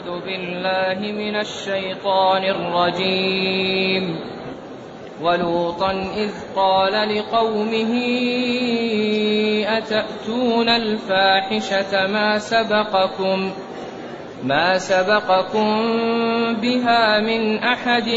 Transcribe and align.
أعوذ 0.00 0.20
بالله 0.24 1.12
من 1.12 1.36
الشيطان 1.36 2.44
الرجيم. 2.44 4.16
ولوطا 5.22 5.90
إذ 6.16 6.30
قال 6.56 7.16
لقومه 7.16 7.92
أتأتون 9.78 10.68
الفاحشة 10.68 12.06
ما 12.06 12.38
سبقكم؟ 12.38 13.50
ما 14.44 14.78
سبقكم 14.78 15.82
بها 16.62 17.20
من 17.20 17.58
أحد 17.58 18.08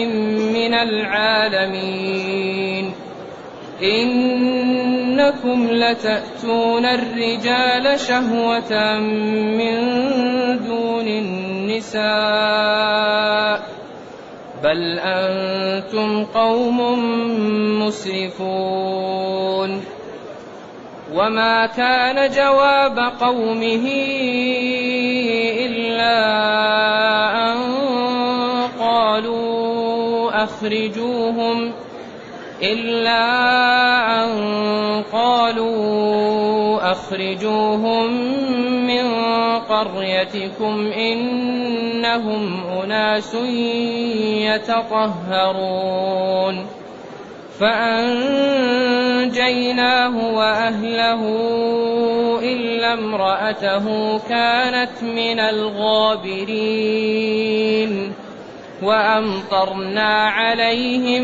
من 0.56 0.74
العالمين. 0.74 2.34
إنكم 3.84 5.68
لتأتون 5.72 6.86
الرجال 6.86 8.00
شهوة 8.00 9.00
من 9.00 9.78
دون 10.68 11.43
النساء 11.74 13.62
بل 14.64 15.00
أنتم 15.00 16.26
قوم 16.26 16.80
مسرفون 17.80 19.72
وما 21.14 21.66
كان 21.66 22.32
جواب 22.32 23.00
قومه 23.22 23.88
إلا 25.66 26.20
أن 27.52 27.58
قالوا 28.80 30.44
أخرجوهم 30.44 31.74
إلا 32.64 33.24
أن 34.24 34.32
قالوا 35.14 36.92
أخرجوهم 36.92 38.12
من 38.88 39.06
قريتكم 39.60 40.92
إنهم 40.92 42.64
أناس 42.84 43.36
يتطهرون. 45.34 46.66
فأنجيناه 47.60 48.34
وأهله 50.36 51.22
إلا 52.44 52.94
امرأته 52.94 54.18
كانت 54.30 55.04
من 55.04 55.40
الغابرين. 55.40 56.64
وأمطرنا 58.84 60.28
عليهم 60.30 61.24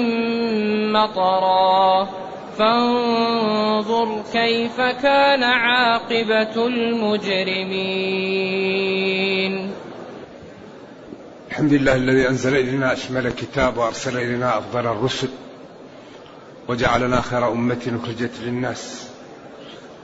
مطرا. 0.93 2.09
فانظر 2.57 4.23
كيف 4.33 4.81
كان 4.81 5.43
عاقبة 5.43 6.67
المجرمين. 6.67 7.89
الحمد 11.49 11.73
لله 11.73 11.95
الذي 11.95 12.29
أنزل 12.29 12.57
إلينا 12.57 12.93
أشمل 12.93 13.31
كتاب 13.31 13.77
وأرسل 13.77 14.17
إلينا 14.17 14.57
أفضل 14.57 14.87
الرسل 14.87 15.27
وجعلنا 16.67 17.21
خير 17.21 17.51
أمة 17.51 17.99
أخرجت 18.03 18.31
للناس. 18.41 19.09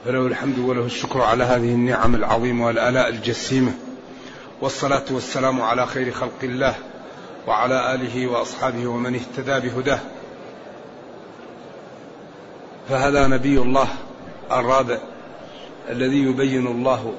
فله 0.06 0.28
الحمد 0.28 0.60
وله 0.60 0.86
الشكر 0.86 1.22
على 1.22 1.44
هذه 1.44 1.74
النعم 1.74 2.16
العظيمة 2.16 2.66
والآلاء 2.66 3.10
الجسيمة. 3.10 3.74
والصلاة 4.62 5.04
والسلام 5.12 5.62
على 5.62 5.86
خير 5.86 6.12
خلق 6.12 6.40
الله. 6.44 6.76
وعلى 7.48 7.94
آله 7.94 8.28
وأصحابه 8.28 8.88
ومن 8.88 9.16
اهتدى 9.16 9.70
بهداه. 9.70 10.00
فهذا 12.90 13.28
نبي 13.28 13.60
الله 13.60 13.88
الرابع 14.52 14.98
الذي 15.90 16.24
يبين 16.24 16.68
الله 16.68 17.14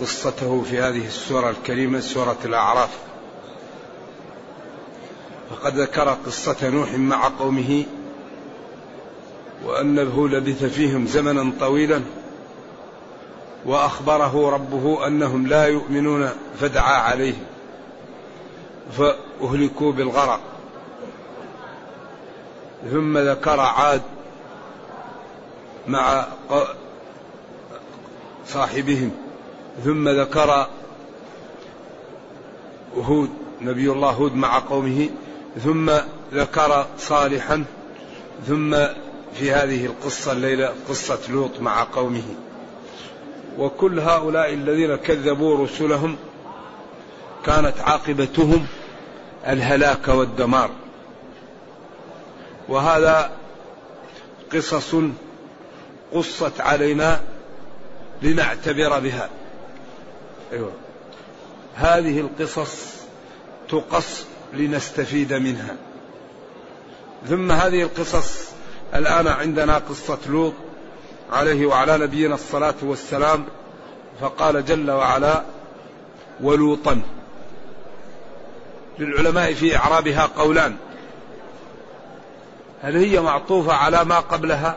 قصته 0.00 0.62
في 0.70 0.80
هذه 0.80 1.06
السورة 1.06 1.50
الكريمة 1.50 2.00
سورة 2.00 2.38
الأعراف. 2.44 2.98
فقد 5.50 5.78
ذكر 5.78 6.08
قصة 6.26 6.68
نوح 6.68 6.92
مع 6.92 7.28
قومه 7.28 7.84
وأنه 9.64 10.28
لبث 10.28 10.64
فيهم 10.64 11.06
زمنا 11.06 11.52
طويلا 11.60 12.02
وأخبره 13.66 14.50
ربه 14.50 15.06
أنهم 15.06 15.46
لا 15.46 15.66
يؤمنون 15.66 16.30
فدعا 16.60 16.96
عليهم 16.96 17.44
فأهلكوا 19.42 19.92
بالغرق. 19.92 20.40
ثم 22.90 23.18
ذكر 23.18 23.60
عاد 23.60 24.02
مع 25.88 26.26
صاحبهم. 28.46 29.10
ثم 29.84 30.08
ذكر 30.08 30.66
هود 32.96 33.30
نبي 33.60 33.92
الله 33.92 34.10
هود 34.10 34.34
مع 34.34 34.58
قومه. 34.58 35.08
ثم 35.64 35.90
ذكر 36.34 36.86
صالحا. 36.98 37.64
ثم 38.46 38.76
في 39.34 39.52
هذه 39.52 39.86
القصة 39.86 40.32
الليلة 40.32 40.72
قصة 40.88 41.18
لوط 41.28 41.60
مع 41.60 41.82
قومه. 41.84 42.34
وكل 43.58 44.00
هؤلاء 44.00 44.54
الذين 44.54 44.96
كذبوا 44.96 45.64
رسلهم 45.64 46.16
كانت 47.44 47.80
عاقبتهم. 47.80 48.66
الهلاك 49.46 50.08
والدمار. 50.08 50.70
وهذا 52.68 53.30
قصص 54.52 54.94
قصت 56.12 56.60
علينا 56.60 57.20
لنعتبر 58.22 58.98
بها. 58.98 59.28
أيوة. 60.52 60.72
هذه 61.74 62.20
القصص 62.20 62.94
تقص 63.68 64.24
لنستفيد 64.52 65.32
منها. 65.32 65.76
ثم 67.28 67.52
هذه 67.52 67.82
القصص 67.82 68.48
الآن 68.94 69.26
عندنا 69.26 69.78
قصة 69.78 70.18
لوط 70.28 70.52
عليه 71.32 71.66
وعلى 71.66 71.98
نبينا 71.98 72.34
الصلاة 72.34 72.74
والسلام 72.82 73.44
فقال 74.20 74.64
جل 74.64 74.90
وعلا 74.90 75.42
ولوطا. 76.40 77.02
للعلماء 78.98 79.54
في 79.54 79.76
إعرابها 79.76 80.26
قولان. 80.36 80.76
هل 82.82 82.96
هي 82.96 83.20
معطوفة 83.20 83.72
على 83.72 84.04
ما 84.04 84.18
قبلها؟ 84.18 84.76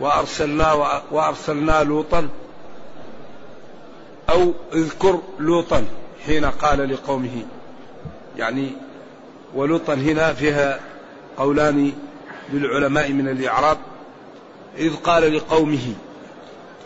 وأرسلنا 0.00 0.72
وأرسلنا 1.10 1.82
لوطا. 1.82 2.28
أو 4.30 4.52
اذكر 4.74 5.20
لوطا 5.38 5.84
حين 6.26 6.44
قال 6.44 6.92
لقومه. 6.92 7.42
يعني 8.38 8.72
ولوطا 9.54 9.94
هنا 9.94 10.32
فيها 10.32 10.80
قولان 11.36 11.92
للعلماء 12.52 13.12
من 13.12 13.28
الإعراب. 13.28 13.78
إذ 14.78 14.96
قال 14.96 15.36
لقومه 15.36 15.94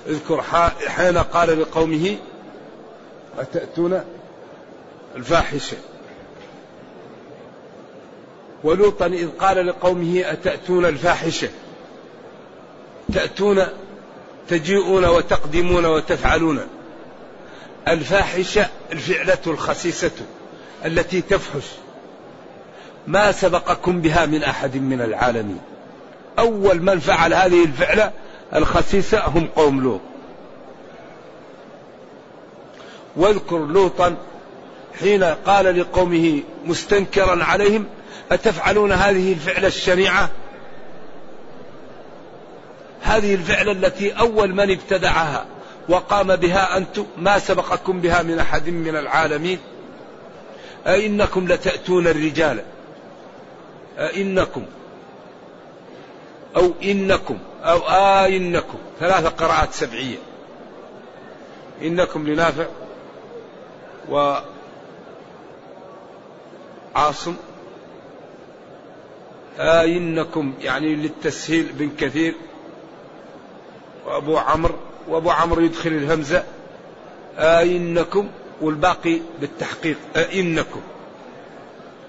اذكر 0.07 0.43
حين 0.87 1.19
قال 1.19 1.61
لقومه 1.61 2.17
أتأتون 3.39 4.05
الفاحشة؟ 5.17 5.77
ولوطا 8.65 9.07
إذ 9.07 9.29
قال 9.29 9.67
لقومه 9.67 10.23
أتأتون 10.27 10.87
الفاحشة؟ 10.87 11.49
تأتون 13.15 13.67
تجيئون 14.49 15.05
وتقدمون 15.05 15.87
وتفعلون. 15.87 16.61
الفاحشة 17.89 18.67
الفعلة 18.93 19.39
الخسيسة 19.47 20.11
التي 20.85 21.21
تفحش. 21.21 21.65
ما 23.07 23.33
سبقكم 23.33 24.01
بها 24.01 24.27
من 24.27 24.43
أحد 24.43 24.77
من 24.77 25.01
العالمين. 25.01 25.61
أول 26.39 26.83
من 26.83 26.99
فعل 26.99 27.35
هذه 27.35 27.65
الفعلة 27.65 28.13
الخسيسة 28.55 29.27
هم 29.27 29.49
قوم 29.57 29.81
لوط. 29.81 30.01
واذكر 33.17 33.59
لوطا 33.59 34.17
حين 35.01 35.25
قال 35.25 35.81
لقومه 35.81 36.43
مستنكرا 36.65 37.45
عليهم 37.45 37.87
أتفعلون 38.33 38.93
هذه 38.93 39.33
الفعلة 39.33 39.67
الشنيعة؟ 39.67 40.31
هذه 43.03 43.35
الفعلة 43.35 43.73
التي 43.73 44.11
أول 44.13 44.55
من 44.55 44.71
ابتدعها 44.71 45.47
وقام 45.89 46.37
بها 46.37 46.77
أنتم 46.77 47.07
ما 47.19 47.39
سبقكم 47.39 48.01
بها 48.01 48.23
من 48.23 48.39
أحد 48.39 48.69
من 48.69 48.97
العالمين؟ 48.97 49.59
أئنكم 50.87 51.49
لتأتون 51.49 52.07
الرجال. 52.07 52.63
أئنكم. 53.99 54.65
أو 56.57 56.73
إنكم. 56.83 57.39
أو 57.65 57.79
آئنكم. 57.89 58.79
ثلاث 59.01 59.27
قراءات 59.27 59.73
سبعية. 59.73 60.19
إنكم 61.83 62.29
لنافع. 62.29 62.67
وعاصم 64.11 64.45
آئنكم 69.59 70.55
يعني 70.61 70.95
للتسهيل 70.95 71.73
بن 71.73 71.91
كثير 71.99 72.35
وأبو 74.07 74.39
عمرو 74.39 74.75
وأبو 75.09 75.31
عمرو 75.31 75.63
يدخل 75.63 75.91
الهمزة 75.91 76.45
آئنكم 77.39 78.29
والباقي 78.61 79.21
بالتحقيق 79.41 79.97
أئنكم 80.17 80.81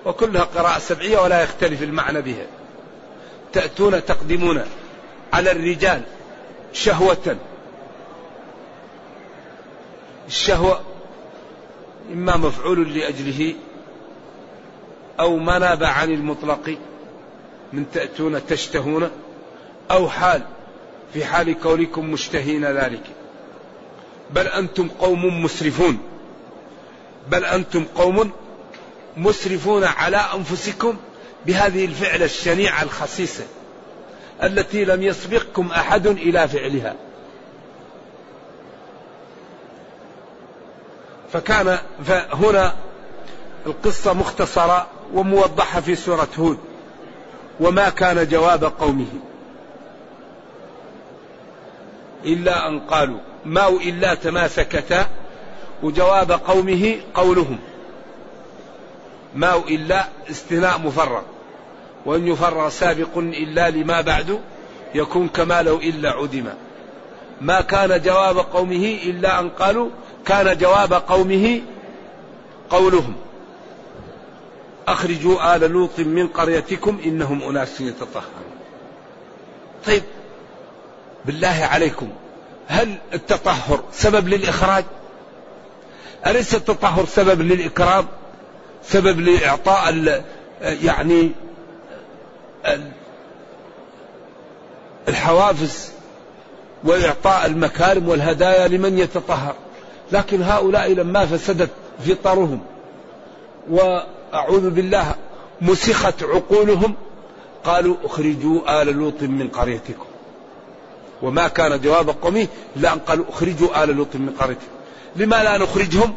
وكلها 0.06 0.44
قراءة 0.44 0.80
سبعية 0.80 1.20
ولا 1.20 1.44
يختلف 1.44 1.84
المعنى 1.84 2.22
بها. 2.22 2.46
تأتون 3.54 4.06
تقدمون 4.06 4.64
على 5.34 5.52
الرجال 5.52 6.02
شهوة. 6.74 7.38
الشهوة 10.28 10.82
إما 12.14 12.38
مفعول 12.38 12.94
لأجله 12.98 13.56
أو 15.20 15.38
مناب 15.38 15.84
عن 15.84 16.12
المطلق 16.12 16.78
من 17.74 17.86
تأتون 17.94 18.46
تشتهون 18.46 19.10
أو 19.92 20.10
حال 20.10 20.42
في 21.14 21.26
حال 21.26 21.60
كونكم 21.60 22.12
مشتهين 22.12 22.66
ذلك. 22.66 23.04
بل 24.32 24.48
أنتم 24.48 24.88
قوم 24.88 25.44
مسرفون. 25.44 26.00
بل 27.32 27.46
أنتم 27.46 27.86
قوم 27.96 28.32
مسرفون 29.18 29.84
على 29.84 30.18
أنفسكم 30.18 30.98
بهذه 31.46 31.86
الفعلة 31.86 32.26
الشنيعة 32.26 32.84
الخسيسة 32.84 33.44
التي 34.44 34.86
لم 34.86 35.04
يسبقكم 35.04 35.72
أحد 35.72 36.08
إلى 36.08 36.48
فعلها. 36.48 36.96
فكان 41.34 41.78
فهنا 42.06 42.74
القصة 43.66 44.14
مختصرة 44.14 44.88
وموضحة 45.14 45.82
في 45.82 45.96
سورة 45.96 46.28
هود 46.40 46.58
وما 47.60 47.90
كان 47.90 48.28
جواب 48.28 48.64
قومه. 48.64 49.08
إلا 52.26 52.68
أن 52.68 52.80
قالوا 52.80 53.20
ما 53.46 53.68
إلا 53.68 54.14
تماسكتا 54.14 55.06
وجواب 55.84 56.32
قومه 56.32 56.96
قولهم. 57.14 57.60
ما 59.36 59.56
إلا 59.56 60.06
استثناء 60.30 60.80
مفرغ 60.80 61.22
وإن 62.06 62.28
يفرغ 62.28 62.70
سابق 62.70 63.18
إلا 63.18 63.70
لما 63.70 64.02
بعد 64.02 64.40
يكون 64.96 65.28
كما 65.28 65.62
لو 65.62 65.78
إلا 65.78 66.10
عدم. 66.10 66.46
ما 67.42 67.62
كان 67.62 68.02
جواب 68.02 68.38
قومه 68.38 68.98
إلا 69.04 69.40
أن 69.40 69.50
قالوا 69.50 69.90
كان 70.28 70.58
جواب 70.58 70.94
قومه 70.94 71.62
قولهم. 72.70 73.16
أخرجوا 74.88 75.56
آل 75.56 75.72
لوط 75.72 76.00
من 76.00 76.28
قريتكم 76.28 77.00
إنهم 77.06 77.44
أناس 77.44 77.82
يتطهرون. 77.82 78.48
طيب 79.86 80.04
بالله 81.26 81.68
عليكم 81.72 82.10
هل 82.68 82.98
التطهر 83.14 83.84
سبب 83.92 84.28
للإخراج؟ 84.28 84.86
أليس 86.28 86.56
التطهر 86.56 87.06
سبب 87.06 87.42
للإكرام؟ 87.42 88.08
سبب 88.84 89.20
لإعطاء 89.20 90.24
يعني 90.62 91.32
الحوافز 95.08 95.92
وإعطاء 96.84 97.46
المكارم 97.46 98.10
والهدايا 98.10 98.68
لمن 98.68 98.98
يتطهر؟ 98.98 99.56
لكن 100.12 100.42
هؤلاء 100.42 100.94
لما 100.94 101.26
فسدت 101.26 101.70
فطرهم 102.08 102.60
وأعوذ 103.70 104.70
بالله 104.70 105.16
مسخت 105.62 106.24
عقولهم 106.24 106.96
قالوا 107.64 107.96
أخرجوا 108.04 108.82
آل 108.82 108.88
لوط 108.88 109.22
من 109.22 109.48
قريتكم. 109.48 110.06
وما 111.22 111.48
كان 111.48 111.82
جواب 111.82 112.10
قومه 112.10 112.48
إلا 112.76 112.94
أن 112.94 113.00
قالوا 113.00 113.26
أخرجوا 113.30 113.84
آل 113.84 113.90
لوط 113.90 114.16
من 114.16 114.30
قريتكم. 114.40 114.68
لما 115.16 115.44
لا 115.44 115.58
نخرجهم؟ 115.58 116.14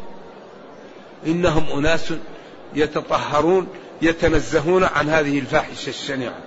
إنهم 1.27 1.63
أناس 1.77 2.13
يتطهرون 2.75 3.67
يتنزهون 4.01 4.83
عن 4.83 5.09
هذه 5.09 5.39
الفاحشة 5.39 5.89
الشنيعة. 5.89 6.37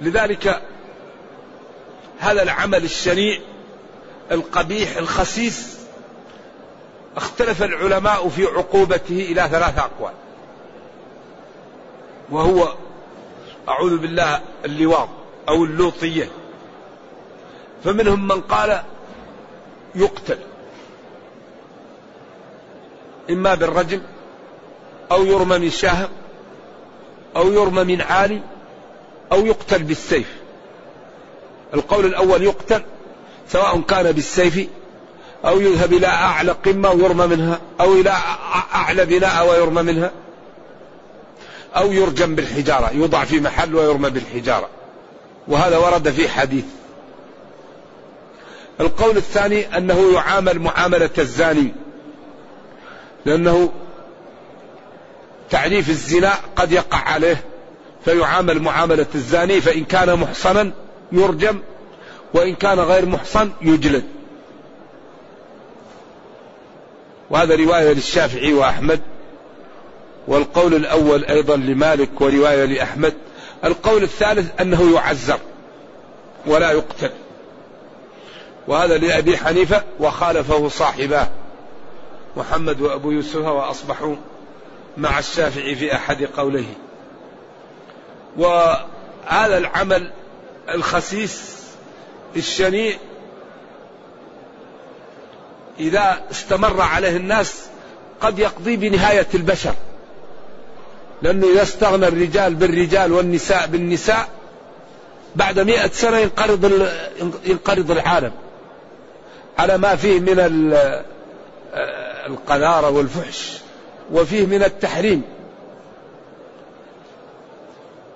لذلك 0.00 0.62
هذا 2.18 2.42
العمل 2.42 2.84
الشنيع 2.84 3.40
القبيح 4.30 4.96
الخسيس 4.96 5.80
اختلف 7.16 7.62
العلماء 7.62 8.28
في 8.28 8.44
عقوبته 8.44 9.26
إلى 9.30 9.48
ثلاثة 9.50 9.82
أقوال. 9.82 10.12
وهو 12.30 12.74
أعوذ 13.68 13.98
بالله 13.98 14.40
اللواط 14.64 15.08
أو 15.48 15.64
اللوطية. 15.64 16.28
فمنهم 17.84 18.28
من 18.28 18.40
قال 18.40 18.82
يقتل. 19.94 20.38
إما 23.30 23.54
بالرجم 23.54 24.02
أو 25.12 25.24
يرمى 25.24 25.58
من 25.58 25.70
شاهق 25.70 26.10
أو 27.36 27.52
يرمى 27.52 27.84
من 27.84 28.00
عالي 28.02 28.40
أو 29.32 29.46
يقتل 29.46 29.82
بالسيف. 29.82 30.36
القول 31.74 32.06
الأول 32.06 32.42
يقتل 32.42 32.82
سواء 33.52 33.80
كان 33.80 34.12
بالسيف 34.12 34.68
أو 35.44 35.60
يذهب 35.60 35.92
إلى 35.92 36.06
أعلى 36.06 36.52
قمة 36.52 36.90
ويرمى 36.90 37.26
منها 37.26 37.60
أو 37.80 37.92
إلى 37.92 38.12
أعلى 38.74 39.06
بناء 39.06 39.48
ويرمى 39.50 39.82
منها 39.82 40.10
أو 41.76 41.92
يرجم 41.92 42.34
بالحجارة 42.34 42.90
يوضع 42.94 43.24
في 43.24 43.40
محل 43.40 43.74
ويرمى 43.74 44.10
بالحجارة. 44.10 44.68
وهذا 45.48 45.76
ورد 45.76 46.10
في 46.10 46.28
حديث. 46.28 46.64
القول 48.80 49.16
الثاني 49.16 49.76
أنه 49.76 50.12
يعامل 50.14 50.58
معاملة 50.58 51.10
الزاني 51.18 51.72
لأنه 53.24 53.72
تعريف 55.50 55.90
الزنا 55.90 56.32
قد 56.56 56.72
يقع 56.72 56.98
عليه 56.98 57.44
فيعامل 58.04 58.62
معاملة 58.62 59.06
الزاني 59.14 59.60
فإن 59.60 59.84
كان 59.84 60.18
محصنا 60.18 60.72
يرجم 61.12 61.60
وإن 62.34 62.54
كان 62.54 62.80
غير 62.80 63.06
محصن 63.06 63.50
يجلد. 63.62 64.04
وهذا 67.30 67.56
رواية 67.56 67.92
للشافعي 67.92 68.52
وأحمد 68.52 69.00
والقول 70.28 70.74
الأول 70.74 71.24
أيضا 71.24 71.56
لمالك 71.56 72.20
ورواية 72.20 72.64
لأحمد. 72.64 73.14
القول 73.64 74.02
الثالث 74.02 74.60
أنه 74.60 74.94
يعزر 74.94 75.38
ولا 76.46 76.72
يقتل. 76.72 77.10
وهذا 78.68 78.98
لأبي 78.98 79.36
حنيفة 79.36 79.82
وخالفه 80.00 80.68
صاحباه 80.68 81.28
محمد 82.36 82.80
وأبو 82.80 83.10
يوسف 83.10 83.36
وأصبحوا 83.36 84.16
مع 84.96 85.18
الشافعي 85.18 85.74
في 85.74 85.94
أحد 85.94 86.24
قوله 86.24 86.64
وهذا 88.36 89.58
العمل 89.58 90.10
الخسيس 90.74 91.59
الشنيع 92.36 92.96
إذا 95.78 96.20
استمر 96.30 96.80
عليه 96.80 97.16
الناس 97.16 97.64
قد 98.20 98.38
يقضي 98.38 98.76
بنهاية 98.76 99.26
البشر. 99.34 99.74
لأنه 101.22 101.46
إذا 101.46 101.62
استغنى 101.62 102.08
الرجال 102.08 102.54
بالرجال 102.54 103.12
والنساء 103.12 103.66
بالنساء 103.66 104.28
بعد 105.36 105.60
مئة 105.60 105.88
سنة 105.88 106.18
ينقرض 106.18 106.88
ينقرض 107.44 107.90
العالم. 107.90 108.32
على 109.58 109.78
ما 109.78 109.96
فيه 109.96 110.20
من 110.20 110.36
القذارة 112.26 112.90
والفحش 112.90 113.58
وفيه 114.12 114.46
من 114.46 114.62
التحريم. 114.62 115.22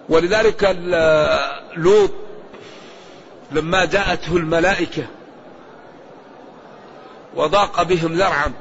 ولذلك 0.08 0.76
لوط 1.76 2.10
لما 3.52 3.84
جاءته 3.84 4.36
الملائكة 4.36 5.06
وضاق 7.34 7.82
بهم 7.82 8.12
ذرعا. 8.12 8.52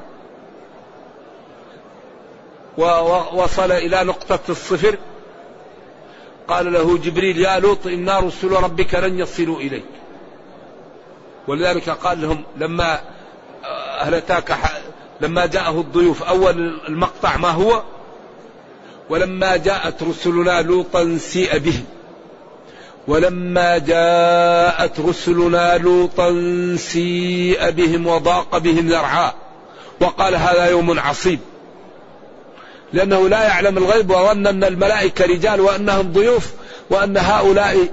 ووصل 2.77 3.71
إلى 3.71 4.03
نقطة 4.03 4.39
الصفر. 4.49 4.97
قال 6.47 6.73
له 6.73 6.97
جبريل 6.97 7.37
يا 7.37 7.59
لوط 7.59 7.87
إنا 7.87 8.19
رسل 8.19 8.51
ربك 8.51 8.95
لن 8.95 9.19
يصلوا 9.19 9.59
إليك. 9.59 9.85
ولذلك 11.47 11.89
قال 11.89 12.21
لهم 12.21 12.43
لما 12.57 12.99
هل 13.99 14.13
أتاك 14.13 14.57
لما 15.21 15.45
جاءه 15.45 15.79
الضيوف 15.81 16.23
أول 16.23 16.79
المقطع 16.87 17.37
ما 17.37 17.49
هو؟ 17.49 17.83
ولما 19.09 19.57
جاءت 19.57 20.03
رسلنا 20.03 20.61
لوطا 20.61 21.17
سيء 21.17 21.57
بهم. 21.57 21.85
ولما 23.07 23.77
جاءت 23.77 24.99
رسلنا 24.99 25.77
لوطا 25.77 26.29
سيء 26.77 27.69
بهم 27.69 28.07
وضاق 28.07 28.57
بهم 28.57 28.87
ذرعا 28.87 29.33
وقال 30.01 30.35
هذا 30.35 30.65
يوم 30.65 30.99
عصيب. 30.99 31.39
لأنه 32.93 33.29
لا 33.29 33.43
يعلم 33.43 33.77
الغيب 33.77 34.09
وظن 34.09 34.47
أن 34.47 34.63
الملائكة 34.63 35.25
رجال 35.25 35.61
وأنهم 35.61 36.11
ضيوف 36.11 36.51
وأن 36.89 37.17
هؤلاء 37.17 37.87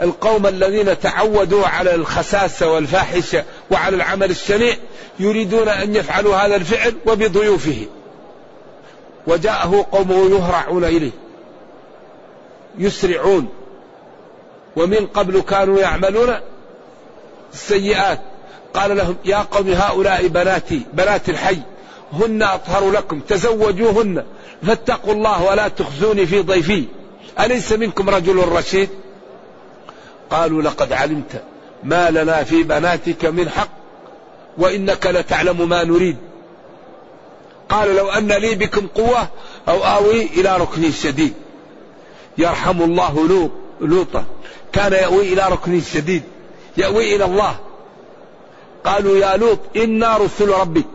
القوم 0.00 0.46
الذين 0.46 1.00
تعودوا 1.00 1.66
على 1.66 1.94
الخساسة 1.94 2.72
والفاحشة 2.72 3.44
وعلى 3.70 3.96
العمل 3.96 4.30
الشنيع 4.30 4.76
يريدون 5.20 5.68
أن 5.68 5.96
يفعلوا 5.96 6.36
هذا 6.36 6.56
الفعل 6.56 6.94
وبضيوفه. 7.06 7.86
وجاءه 9.26 9.86
قومه 9.92 10.30
يهرعون 10.30 10.84
إليه 10.84 11.10
يسرعون. 12.78 13.48
ومن 14.76 15.06
قبل 15.06 15.40
كانوا 15.40 15.78
يعملون 15.78 16.34
السيئات. 17.52 18.20
قال 18.74 18.96
لهم 18.96 19.16
يا 19.24 19.36
قوم 19.36 19.68
هؤلاء 19.68 20.26
بناتي 20.26 20.82
بنات 20.92 21.28
الحي 21.28 21.58
هن 22.12 22.42
أطهر 22.42 22.90
لكم 22.90 23.20
تزوجوهن 23.20 24.24
فاتقوا 24.62 25.14
الله 25.14 25.44
ولا 25.44 25.68
تخزوني 25.68 26.26
في 26.26 26.40
ضيفي. 26.40 26.84
أليس 27.40 27.72
منكم 27.72 28.10
رجل 28.10 28.48
رشيد؟ 28.48 28.88
قالوا 30.30 30.62
لقد 30.62 30.92
علمت 30.92 31.42
ما 31.84 32.10
لنا 32.10 32.44
في 32.44 32.62
بناتك 32.62 33.24
من 33.24 33.48
حق 33.48 33.68
وإنك 34.58 35.06
لتعلم 35.06 35.68
ما 35.68 35.84
نريد. 35.84 36.16
قال 37.68 37.96
لو 37.96 38.08
أن 38.08 38.28
لي 38.28 38.54
بكم 38.54 38.86
قوة 38.86 39.28
أو 39.68 39.84
آوي 39.84 40.22
إلى 40.22 40.56
ركن 40.56 40.92
شديد 40.92 41.32
يرحم 42.38 42.82
الله 42.82 43.28
لوط 43.28 43.50
لوطا 43.80 44.24
كان 44.72 44.92
يأوي 44.92 45.32
إلى 45.32 45.48
ركن 45.48 45.80
شديد 45.80 46.22
يأوي 46.76 47.16
إلى 47.16 47.24
الله. 47.24 47.56
قالوا 48.84 49.16
يا 49.16 49.36
لوط 49.36 49.58
إنا 49.76 50.16
رسل 50.16 50.48
ربك 50.48 50.86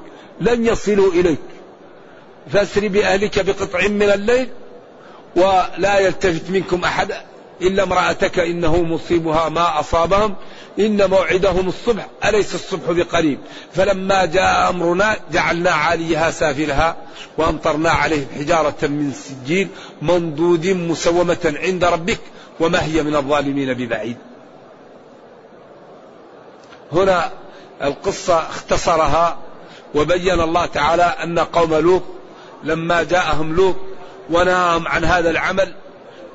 لن 0.42 0.66
يصلوا 0.66 1.12
إليك. 1.12 1.40
فاسر 2.52 2.88
بأهلك 2.88 3.46
بقطع 3.46 3.88
من 3.88 4.10
الليل 4.10 4.50
ولا 5.36 6.00
يلتفت 6.00 6.50
منكم 6.50 6.84
أحد. 6.84 7.14
إلا 7.64 7.84
امرأتك 7.84 8.40
إنه 8.40 8.84
مصيبها 8.84 9.50
ما 9.50 9.80
أصابهم 9.80 10.36
إن 10.80 11.10
موعدهم 11.10 11.68
الصبح 11.68 12.08
أليس 12.26 12.56
الصبح 12.56 12.92
بقريب؟ 12.92 13.40
فلما 13.74 14.26
جاء 14.26 14.70
أمرنا 14.70 15.16
جعلنا 15.32 15.72
عاليها 15.72 16.32
سافلها 16.32 16.96
وأمطرنا 17.38 17.90
عليهم 17.90 18.28
حجارة 18.40 18.76
من 18.82 19.14
سجيل 19.14 19.68
منضود 20.02 20.68
مسومة 20.68 21.54
عند 21.64 21.84
ربك 21.84 22.20
وما 22.60 22.84
هي 22.84 23.04
من 23.04 23.16
الظالمين 23.16 23.74
ببعيد. 23.74 24.18
هنا 26.92 27.32
القصة 27.84 28.38
اختصرها 28.38 29.38
وبين 29.96 30.42
الله 30.42 30.66
تعالى 30.66 31.04
أن 31.04 31.40
قوم 31.40 31.76
لوط 31.76 32.04
لما 32.64 33.04
جاءهم 33.04 33.56
لوط 33.56 33.76
ونهاهم 34.30 34.88
عن 34.88 35.06
هذا 35.06 35.30
العمل 35.30 35.74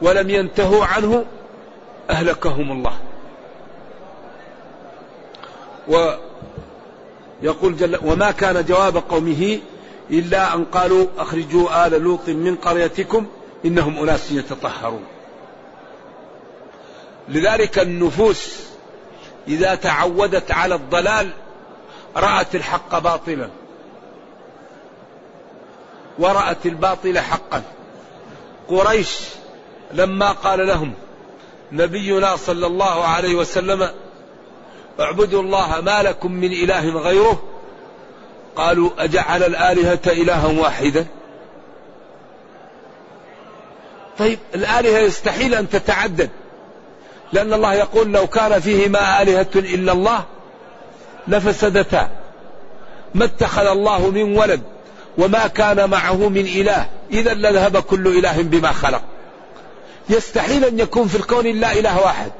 ولم 0.02 0.30
ينتهوا 0.30 0.84
عنه 0.84 1.24
أهلكهم 2.10 2.72
الله. 2.72 2.98
ويقول 7.42 7.76
جل 7.76 7.98
وما 8.02 8.30
كان 8.30 8.64
جواب 8.64 8.96
قومه 8.96 9.58
إلا 10.10 10.54
أن 10.54 10.64
قالوا 10.64 11.06
أخرجوا 11.18 11.86
آل 11.86 12.02
لوط 12.02 12.28
من 12.28 12.56
قريتكم 12.56 13.26
إنهم 13.64 13.98
أناس 13.98 14.32
يتطهرون. 14.32 15.04
لذلك 17.28 17.78
النفوس 17.78 18.56
إذا 19.48 19.74
تعودت 19.74 20.50
على 20.50 20.74
الضلال 20.74 21.30
رأت 22.16 22.54
الحق 22.54 22.98
باطلا. 22.98 23.48
ورأت 26.18 26.66
الباطل 26.66 27.18
حقا. 27.18 27.62
قريش 28.68 29.20
لما 29.92 30.32
قال 30.32 30.66
لهم 30.66 30.92
نبينا 31.72 32.36
صلى 32.36 32.66
الله 32.66 33.04
عليه 33.04 33.34
وسلم 33.34 33.88
اعبدوا 35.00 35.42
الله 35.42 35.80
ما 35.80 36.02
لكم 36.02 36.32
من 36.32 36.52
إله 36.52 36.88
غيره 36.88 37.42
قالوا 38.56 38.90
أجعل 38.98 39.42
الآلهة 39.42 40.00
إلها 40.06 40.46
واحدا؟ 40.46 41.06
طيب 44.18 44.38
الآلهة 44.54 44.98
يستحيل 44.98 45.54
أن 45.54 45.68
تتعدد 45.68 46.30
لأن 47.32 47.52
الله 47.52 47.74
يقول 47.74 48.12
لو 48.12 48.26
كان 48.26 48.60
فيهما 48.60 49.22
آلهة 49.22 49.46
إلا 49.56 49.92
الله 49.92 50.24
لفسدتا. 51.28 52.10
ما 53.14 53.24
اتخذ 53.24 53.66
الله 53.66 54.10
من 54.10 54.38
ولد 54.38 54.62
وما 55.18 55.46
كان 55.46 55.90
معه 55.90 56.28
من 56.28 56.46
إله 56.46 56.86
إذا 57.10 57.34
لذهب 57.34 57.76
كل 57.76 58.06
إله 58.18 58.42
بما 58.42 58.72
خلق. 58.72 59.02
يستحيل 60.10 60.64
أن 60.64 60.78
يكون 60.78 61.08
في 61.08 61.16
الكون 61.16 61.46
إلا 61.46 61.72
إله 61.72 62.00
واحد. 62.00 62.32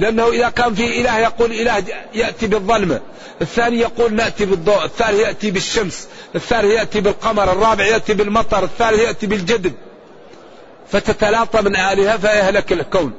لأنه 0.00 0.28
إذا 0.28 0.48
كان 0.48 0.74
في 0.74 1.00
إله 1.00 1.18
يقول 1.18 1.52
إله 1.52 1.84
يأتي 2.14 2.46
بالظلمة 2.46 3.00
الثاني 3.42 3.78
يقول 3.78 4.14
نأتي 4.14 4.44
بالضوء 4.44 4.84
الثالث 4.84 5.20
يأتي 5.20 5.50
بالشمس 5.50 6.08
الثالث 6.34 6.72
يأتي 6.72 7.00
بالقمر 7.00 7.52
الرابع 7.52 7.84
يأتي 7.84 8.14
بالمطر 8.14 8.64
الثالث 8.64 9.00
يأتي 9.00 9.26
بالجدب 9.26 9.72
فتتلاطم 10.88 11.66
الآلهة 11.66 12.16
فيهلك 12.16 12.72
الكون. 12.72 13.12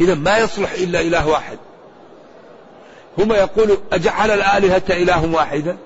إذا 0.00 0.14
ما 0.14 0.38
يصلح 0.38 0.72
إلا 0.72 1.00
إله 1.00 1.28
واحد. 1.28 1.58
هم 3.18 3.32
يقولوا 3.32 3.76
أجعل 3.92 4.30
الآلهة 4.30 4.82
إله 4.90 5.24
واحدا؟ 5.24 5.76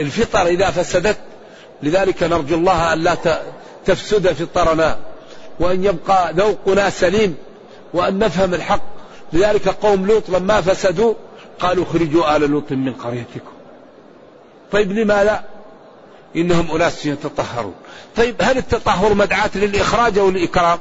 الفطر 0.00 0.46
إذا 0.46 0.70
فسدت 0.70 1.18
لذلك 1.82 2.22
نرجو 2.22 2.54
الله 2.54 2.92
أن 2.92 2.98
لا 2.98 3.16
تفسد 3.86 4.32
فطرنا. 4.32 4.98
وأن 5.60 5.84
يبقى 5.84 6.32
ذوقنا 6.32 6.90
سليم 6.90 7.36
وأن 7.94 8.18
نفهم 8.18 8.54
الحق. 8.54 8.82
لذلك 9.32 9.68
قوم 9.68 10.06
لوط 10.06 10.30
لما 10.30 10.60
فسدوا 10.60 11.14
قالوا 11.60 11.84
اخرجوا 11.84 12.36
آل 12.36 12.50
لوط 12.50 12.72
من 12.72 12.92
قريتكم. 12.92 13.52
طيب 14.72 14.92
لماذا 14.92 15.44
إنهم 16.36 16.70
أناس 16.70 17.06
يتطهرون. 17.06 17.74
طيب 18.16 18.36
هل 18.40 18.58
التطهر 18.58 19.14
مدعاة 19.14 19.50
للإخراج 19.54 20.18
أو 20.18 20.28
الإكرام 20.28 20.78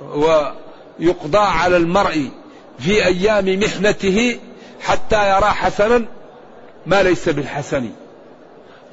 ويقضى 0.00 1.38
على 1.38 1.76
المرء 1.76 2.30
في 2.78 3.04
أيام 3.06 3.60
محنته 3.60 4.38
حتى 4.80 5.30
يرى 5.30 5.46
حسنا 5.46 6.04
ما 6.86 7.02
ليس 7.02 7.28
بالحسن. 7.28 7.90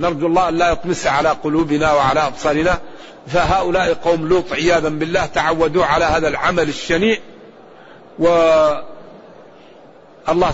نرجو 0.01 0.27
الله 0.27 0.49
أن 0.49 0.57
لا 0.57 0.71
يطمس 0.71 1.07
على 1.07 1.29
قلوبنا 1.29 1.93
وعلى 1.93 2.27
أبصارنا 2.27 2.79
فهؤلاء 3.27 3.93
قوم 3.93 4.27
لوط 4.27 4.53
عياذا 4.53 4.89
بالله 4.89 5.25
تعودوا 5.25 5.85
على 5.85 6.05
هذا 6.05 6.27
العمل 6.27 6.69
الشنيع 6.69 7.17
والله 8.19 8.81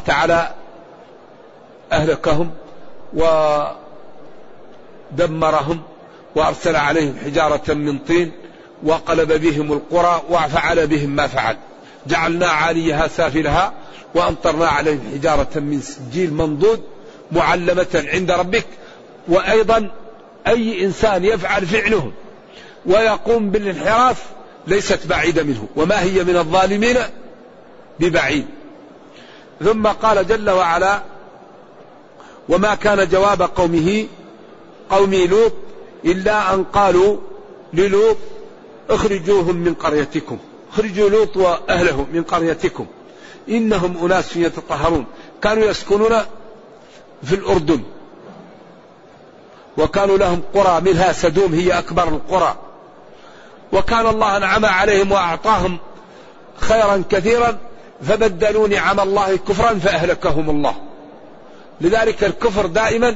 تعالى 0.05 0.51
أهلكهم 1.91 2.51
ودمرهم 5.13 5.81
وأرسل 6.35 6.75
عليهم 6.75 7.15
حجارة 7.25 7.73
من 7.73 7.99
طين 7.99 8.31
وقلب 8.83 9.31
بهم 9.31 9.73
القرى 9.73 10.21
وفعل 10.29 10.87
بهم 10.87 11.09
ما 11.09 11.27
فعل. 11.27 11.57
جعلنا 12.07 12.47
عاليها 12.47 13.07
سافلها 13.07 13.73
وأمطرنا 14.15 14.67
عليهم 14.67 15.01
حجارة 15.13 15.59
من 15.59 15.81
سجيل 15.81 16.33
منضود 16.33 16.81
معلمة 17.31 18.05
عند 18.13 18.31
ربك. 18.31 18.65
وأيضا 19.29 19.91
أي 20.47 20.85
إنسان 20.85 21.25
يفعل 21.25 21.65
فعله 21.65 22.11
ويقوم 22.85 23.49
بالانحراف 23.49 24.23
ليست 24.67 25.07
بعيدة 25.07 25.43
منه. 25.43 25.67
وما 25.75 26.01
هي 26.01 26.23
من 26.23 26.37
الظالمين؟ 26.37 26.97
ببعيد. 27.99 28.45
ثم 29.63 29.87
قال 29.87 30.27
جل 30.27 30.49
وعلا 30.49 31.01
وما 32.49 32.75
كان 32.75 33.07
جواب 33.07 33.41
قومه 33.41 34.05
قوم 34.89 35.13
لوط 35.13 35.53
إلا 36.05 36.53
أن 36.53 36.63
قالوا 36.63 37.17
للوط 37.73 38.17
اخرجوهم 38.89 39.55
من 39.55 39.73
قريتكم. 39.73 40.37
اخرجوا 40.73 41.09
لوط 41.09 41.37
وأهله 41.37 42.07
من 42.13 42.23
قريتكم. 42.23 42.85
إنهم 43.49 44.05
أناس 44.05 44.35
يتطهرون. 44.37 45.05
كانوا 45.41 45.63
يسكنون 45.63 46.17
في 47.23 47.35
الأردن. 47.35 47.81
وكانوا 49.77 50.17
لهم 50.17 50.41
قرى 50.53 50.81
منها 50.81 51.11
سدوم 51.11 51.53
هي 51.53 51.79
أكبر 51.79 52.07
القرى. 52.07 52.55
وكان 53.71 54.07
الله 54.07 54.37
أنعم 54.37 54.65
عليهم 54.65 55.11
وأعطاهم 55.11 55.77
خيرا 56.57 57.03
كثيرا 57.09 57.57
فبدلوا 58.01 58.67
نعم 58.67 58.99
الله 58.99 59.37
كفرا 59.37 59.79
فأهلكهم 59.79 60.49
الله. 60.49 60.75
لذلك 61.81 62.23
الكفر 62.23 62.65
دائما 62.65 63.15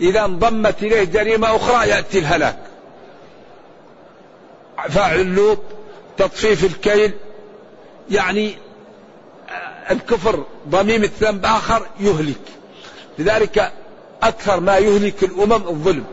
إذا 0.00 0.24
انضمت 0.24 0.82
إليه 0.82 1.04
جريمة 1.04 1.56
أخرى 1.56 1.88
يأتي 1.88 2.18
الهلاك. 2.18 2.58
فاعل 4.88 5.34
لوط 5.34 5.58
تطفيف 6.16 6.64
الكيل 6.64 7.12
يعني 8.10 8.58
الكفر 9.90 10.44
ضميم 10.68 11.04
الذنب 11.04 11.44
آخر 11.44 11.86
يهلك. 12.00 12.40
لذلك 13.18 13.72
أكثر 14.22 14.60
ما 14.60 14.78
يهلك 14.78 15.24
الأمم 15.24 15.52
الظلم. 15.52 16.04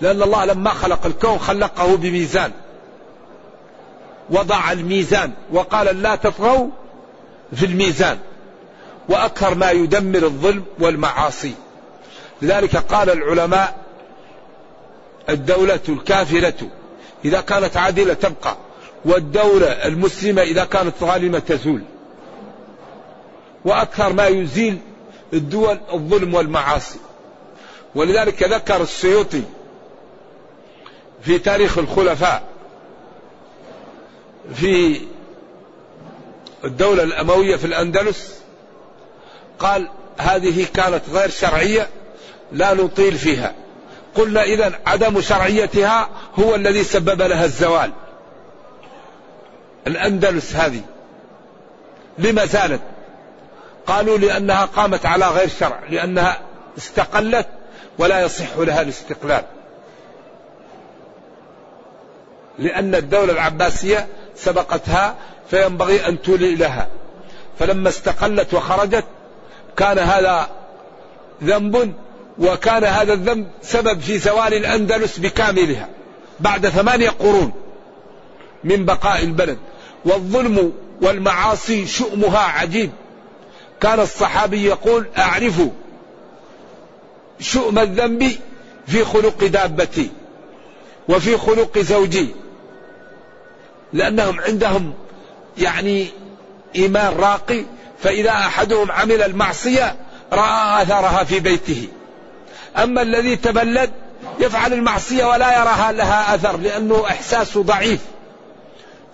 لأن 0.00 0.22
الله 0.22 0.44
لما 0.44 0.70
خلق 0.70 1.06
الكون 1.06 1.38
خلقه 1.38 1.96
بميزان. 1.96 2.52
وضع 4.30 4.72
الميزان. 4.72 5.32
وقال 5.52 6.02
لا 6.02 6.16
تطغوا 6.16 6.68
في 7.52 7.66
الميزان. 7.66 8.18
وأكثر 9.08 9.54
ما 9.54 9.70
يدمر 9.70 10.22
الظلم 10.22 10.64
والمعاصي. 10.80 11.54
لذلك 12.42 12.76
قال 12.76 13.10
العلماء 13.10 13.76
الدولة 15.28 15.80
الكافرة 15.88 16.68
إذا 17.24 17.40
كانت 17.40 17.76
عادلة 17.76 18.14
تبقى. 18.14 18.56
والدولة 19.04 19.66
المسلمة 19.66 20.42
إذا 20.42 20.64
كانت 20.64 20.94
ظالمة 21.00 21.38
تزول. 21.38 21.82
وأكثر 23.64 24.12
ما 24.12 24.26
يزيل 24.26 24.78
الدول 25.32 25.78
الظلم 25.92 26.34
والمعاصي. 26.34 26.98
ولذلك 27.94 28.42
ذكر 28.42 28.82
السيوطي 28.82 29.42
في 31.22 31.38
تاريخ 31.38 31.78
الخلفاء 31.78 32.42
في 34.54 35.00
الدولة 36.64 37.02
الأموية 37.02 37.56
في 37.56 37.64
الأندلس 37.64 38.38
قال 39.58 39.88
هذه 40.18 40.66
كانت 40.74 41.02
غير 41.12 41.30
شرعية 41.30 41.88
لا 42.52 42.74
نطيل 42.74 43.18
فيها. 43.18 43.54
قلنا 44.14 44.42
إذا 44.42 44.80
عدم 44.86 45.20
شرعيتها 45.20 46.08
هو 46.38 46.54
الذي 46.54 46.84
سبب 46.84 47.22
لها 47.22 47.44
الزوال. 47.44 47.92
الأندلس 49.86 50.56
هذه. 50.56 50.80
لما 52.18 52.46
زالت؟ 52.46 52.80
قالوا 53.86 54.18
لأنها 54.18 54.64
قامت 54.64 55.06
على 55.06 55.28
غير 55.28 55.48
شرع 55.48 55.80
لأنها 55.90 56.38
استقلت 56.78 57.46
ولا 57.98 58.20
يصح 58.20 58.56
لها 58.56 58.80
الاستقلال. 58.80 59.44
لأن 62.58 62.94
الدولة 62.94 63.32
العباسية 63.32 64.06
سبقتها 64.36 65.14
فينبغي 65.50 66.08
أن 66.08 66.22
تولي 66.22 66.54
لها 66.54 66.88
فلما 67.58 67.88
استقلت 67.88 68.54
وخرجت 68.54 69.04
كان 69.76 69.98
هذا 69.98 70.48
ذنب 71.44 71.94
وكان 72.38 72.84
هذا 72.84 73.12
الذنب 73.12 73.46
سبب 73.62 74.00
في 74.00 74.18
زوال 74.18 74.54
الأندلس 74.54 75.18
بكاملها 75.18 75.88
بعد 76.40 76.68
ثمانية 76.68 77.10
قرون 77.10 77.52
من 78.64 78.84
بقاء 78.84 79.22
البلد. 79.22 79.58
والظلم 80.04 80.72
والمعاصي 81.02 81.86
شؤمها 81.86 82.38
عجيب. 82.38 82.90
كان 83.82 84.00
الصحابي 84.00 84.64
يقول 84.64 85.06
أعرف 85.18 85.62
شؤم 87.40 87.78
الذنب 87.78 88.32
في 88.86 89.04
خلق 89.04 89.44
دابتي 89.44 90.10
وفي 91.08 91.36
خلق 91.36 91.78
زوجي 91.78 92.34
لأنهم 93.92 94.40
عندهم 94.40 94.94
يعني 95.58 96.06
إيمان 96.76 97.14
راقي 97.16 97.64
فإذا 98.02 98.30
أحدهم 98.30 98.92
عمل 98.92 99.22
المعصية 99.22 99.96
رأى 100.32 100.82
أثرها 100.82 101.24
في 101.24 101.40
بيته. 101.40 101.88
أما 102.76 103.02
الذي 103.02 103.36
تبلد 103.36 103.90
يفعل 104.40 104.72
المعصية 104.72 105.24
ولا 105.24 105.58
يراها 105.60 105.92
لها 105.92 106.34
أثر 106.34 106.56
لأنه 106.56 107.04
إحساسه 107.06 107.62
ضعيف. 107.62 108.00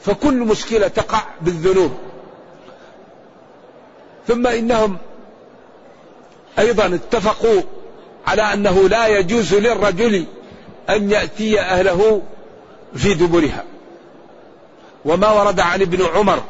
فكل 0.00 0.34
مشكلة 0.34 0.88
تقع 0.88 1.22
بالذنوب. 1.40 2.07
ثم 4.28 4.46
إنهم 4.46 4.96
أيضا 6.58 6.86
اتفقوا 6.86 7.62
على 8.26 8.42
أنه 8.42 8.88
لا 8.88 9.06
يجوز 9.06 9.54
للرجل 9.54 10.24
أن 10.90 11.10
يأتي 11.10 11.60
أهله 11.60 12.22
في 12.96 13.14
دبرها. 13.14 13.64
وما 15.04 15.30
ورد 15.30 15.60
عن 15.60 15.80
ابن 15.80 16.06
عمر 16.06 16.42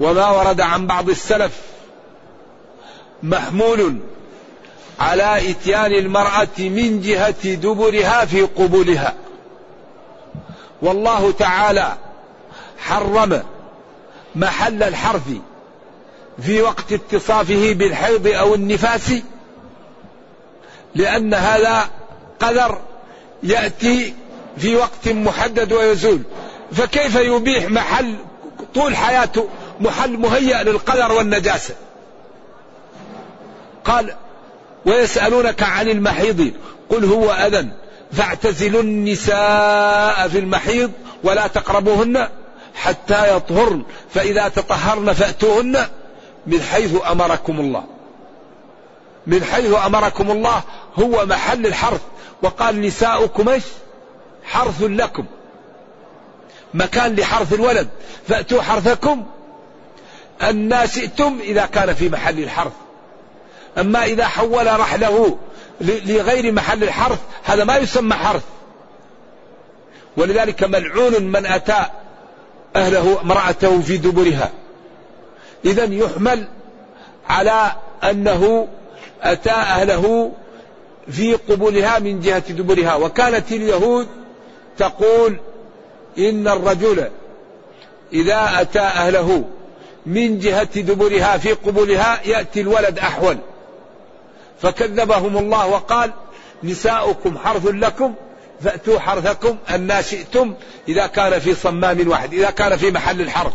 وما 0.00 0.30
ورد 0.30 0.60
عن 0.60 0.86
بعض 0.86 1.08
السلف 1.08 1.60
محمول 3.22 3.96
على 5.00 5.50
إتيان 5.50 5.92
المرأة 5.92 6.58
من 6.58 7.00
جهة 7.00 7.54
دبرها 7.54 8.24
في 8.24 8.42
قبولها. 8.42 9.14
والله 10.82 11.30
تعالى 11.30 11.96
حرم 12.78 13.42
محل 14.34 14.82
الحرث 14.82 15.28
في 16.42 16.62
وقت 16.62 16.92
اتصافه 16.92 17.72
بالحيض 17.72 18.26
أو 18.26 18.54
النفاس 18.54 19.12
لأن 20.94 21.34
هذا 21.34 21.90
قدر 22.40 22.78
يأتي 23.42 24.14
في 24.58 24.76
وقت 24.76 25.08
محدد 25.08 25.72
ويزول. 25.72 26.22
فكيف 26.72 27.16
يبيح 27.16 27.70
محل 27.70 28.16
طول 28.74 28.96
حياته 28.96 29.48
محل 29.80 30.18
مهيأ 30.18 30.62
للقدر 30.62 31.12
والنجاسة؟ 31.12 31.74
قال 33.84 34.14
ويسألونك 34.86 35.62
عن 35.62 35.88
المحيض 35.88 36.52
قل 36.88 37.04
هو 37.04 37.30
أذى 37.32 37.68
فاعتزلوا 38.12 38.82
النساء 38.82 40.28
في 40.28 40.38
المحيض 40.38 40.92
ولا 41.24 41.46
تقربوهن 41.46 42.28
حتى 42.74 43.36
يطهرن 43.36 43.82
فإذا 44.14 44.48
تطهرن 44.48 45.12
فأتوهن. 45.12 45.86
من 46.46 46.62
حيث 46.62 46.96
أمركم 47.10 47.60
الله. 47.60 47.84
من 49.26 49.44
حيث 49.44 49.74
أمركم 49.86 50.30
الله 50.30 50.62
هو 50.98 51.26
محل 51.26 51.66
الحرث. 51.66 52.00
وقال 52.42 52.80
نساؤكم 52.80 53.48
إيش؟ 53.48 53.64
حرث 54.44 54.82
لكم. 54.82 55.24
مكان 56.74 57.16
لحرث 57.16 57.52
الولد. 57.52 57.88
فأتوا 58.28 58.62
حرثكم. 58.62 59.26
أن 60.42 60.86
شئتم 60.86 61.38
إذا 61.40 61.66
كان 61.66 61.94
في 61.94 62.08
محل 62.08 62.38
الحرث. 62.38 62.72
أما 63.78 64.04
إذا 64.04 64.26
حول 64.26 64.80
رحله 64.80 65.38
لغير 65.80 66.52
محل 66.52 66.82
الحرث 66.84 67.18
هذا 67.44 67.64
ما 67.64 67.76
يسمى 67.76 68.14
حرث. 68.14 68.42
ولذلك 70.16 70.64
ملعون 70.64 71.22
من 71.22 71.46
أتى 71.46 71.84
أهله 72.76 73.20
امرأته 73.20 73.80
في 73.80 73.96
دبرها. 73.96 74.50
إذا 75.64 75.84
يحمل 75.84 76.48
على 77.28 77.72
أنه 78.04 78.68
أتى 79.22 79.50
أهله 79.50 80.32
في 81.10 81.34
قبولها 81.34 81.98
من 81.98 82.20
جهة 82.20 82.52
دبرها. 82.52 82.94
وكانت 82.94 83.52
اليهود 83.52 84.08
تقول 84.78 85.40
إن 86.18 86.48
الرجل 86.48 87.08
إذا 88.12 88.48
أتى 88.60 88.80
أهله 88.80 89.44
من 90.06 90.38
جهة 90.38 90.80
دبرها 90.80 91.38
في 91.38 91.52
قبولها 91.52 92.20
يأتي 92.24 92.60
الولد 92.60 92.98
أحول. 92.98 93.38
فكذبهم 94.62 95.38
الله 95.38 95.66
وقال 95.66 96.10
نساؤكم 96.64 97.38
حرث 97.38 97.66
لكم 97.66 98.14
فأتوا 98.60 98.98
حرثكم 98.98 99.56
أن 99.74 100.02
شئتم 100.10 100.54
إذا 100.88 101.06
كان 101.06 101.38
في 101.38 101.54
صمام 101.54 102.08
واحد 102.08 102.34
إذا 102.34 102.50
كان 102.50 102.76
في 102.76 102.90
محل 102.90 103.20
الحرث. 103.20 103.52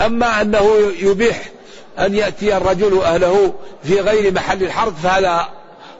أما 0.00 0.42
أنه 0.42 0.70
يبيح 1.00 1.42
أن 1.98 2.14
يأتي 2.14 2.56
الرجل 2.56 3.00
أهله 3.00 3.54
في 3.82 4.00
غير 4.00 4.32
محل 4.32 4.62
الحرث 4.62 5.02
فهذا 5.02 5.48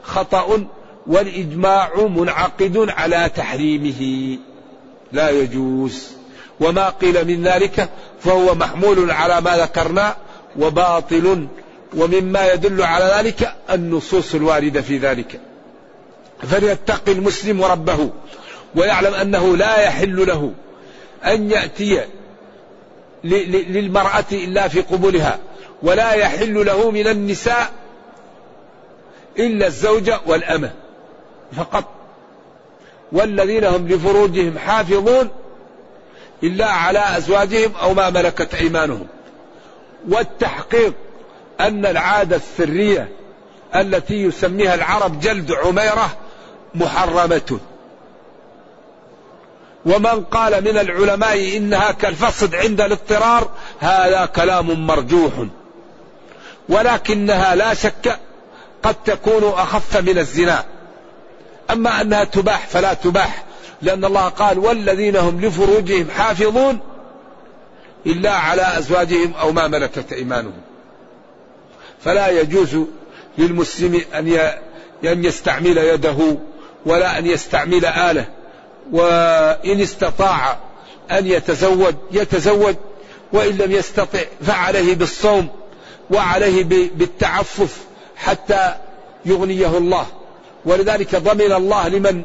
خطأ 0.03 0.67
والإجماع 1.07 1.89
منعقد 1.95 2.89
على 2.89 3.29
تحريمه. 3.35 4.37
لا 5.11 5.29
يجوز. 5.29 6.07
وما 6.59 6.89
قيل 6.89 7.27
من 7.27 7.43
ذلك 7.43 7.89
فهو 8.19 8.55
محمول 8.55 9.11
على 9.11 9.41
ما 9.41 9.57
ذكرنا 9.57 10.15
وباطل 10.59 11.47
ومما 11.97 12.53
يدل 12.53 12.81
على 12.81 13.05
ذلك 13.17 13.53
النصوص 13.69 14.35
الواردة 14.35 14.81
في 14.81 14.97
ذلك. 14.97 15.39
فليتقي 16.47 17.11
المسلم 17.11 17.63
ربه 17.63 18.09
ويعلم 18.75 19.13
أنه 19.13 19.57
لا 19.57 19.77
يحل 19.83 20.27
له 20.27 20.51
أن 21.25 21.51
يأتي 21.51 22.05
للمرأة 23.23 24.25
إلا 24.31 24.67
في 24.67 24.81
قبولها 24.81 25.39
ولا 25.83 26.13
يحل 26.13 26.65
له 26.65 26.91
من 26.91 27.07
النساء 27.07 27.71
إلا 29.39 29.67
الزوجة 29.67 30.19
والأمة 30.25 30.73
فقط. 31.57 31.85
والذين 33.11 33.63
هم 33.63 33.87
لفروجهم 33.87 34.57
حافظون 34.57 35.29
إلا 36.43 36.65
على 36.65 37.17
أزواجهم 37.17 37.71
أو 37.81 37.93
ما 37.93 38.09
ملكت 38.09 38.53
أيمانهم. 38.55 39.07
والتحقيق 40.09 40.93
أن 41.59 41.85
العادة 41.85 42.35
السرية 42.35 43.09
التي 43.75 44.23
يسميها 44.23 44.75
العرب 44.75 45.19
جلد 45.19 45.51
عميرة 45.51 46.17
محرمة. 46.75 47.59
ومن 49.89 50.23
قال 50.23 50.63
من 50.63 50.77
العلماء 50.77 51.57
إنها 51.57 51.91
كالفصد 51.91 52.55
عند 52.55 52.81
الاضطرار 52.81 53.49
هذا 53.79 54.25
كلام 54.25 54.87
مرجوح. 54.87 55.31
ولكنها 56.69 57.55
لا 57.55 57.73
شك 57.73 58.19
قد 58.83 58.95
تكون 59.05 59.43
أخف 59.43 59.97
من 59.97 60.17
الزنا. 60.17 60.65
أما 61.71 62.01
أنها 62.01 62.23
تباح 62.23 62.67
فلا 62.67 62.93
تباح 62.93 63.43
لأن 63.81 64.05
الله 64.05 64.27
قال 64.27 64.59
والذين 64.59 65.15
هم 65.15 65.41
لفروجهم 65.41 66.07
حافظون 66.17 66.79
إلا 68.05 68.31
على 68.31 68.77
أزواجهم 68.77 69.33
أو 69.33 69.51
ما 69.51 69.67
ملكت 69.67 70.13
أيمانهم 70.13 70.61
فلا 72.03 72.27
يجوز 72.27 72.77
للمسلم 73.37 74.01
أن 74.15 74.27
أن 75.03 75.25
يستعمل 75.25 75.77
يده 75.77 76.37
ولا 76.85 77.17
أن 77.17 77.25
يستعمل 77.25 77.85
آلة. 77.85 78.25
وإن 78.91 79.81
استطاع 79.81 80.57
أن 81.11 81.27
يتزوج 81.27 81.93
يتزوج 82.11 82.75
وإن 83.33 83.57
لم 83.57 83.71
يستطع 83.71 84.19
فعليه 84.41 84.95
بالصوم 84.95 85.47
وعليه 86.11 86.63
بالتعفف 86.95 87.77
حتى 88.15 88.75
يغنيه 89.25 89.77
الله. 89.77 90.05
ولذلك 90.65 91.15
ضمن 91.15 91.51
الله 91.51 91.87
لمن 91.87 92.23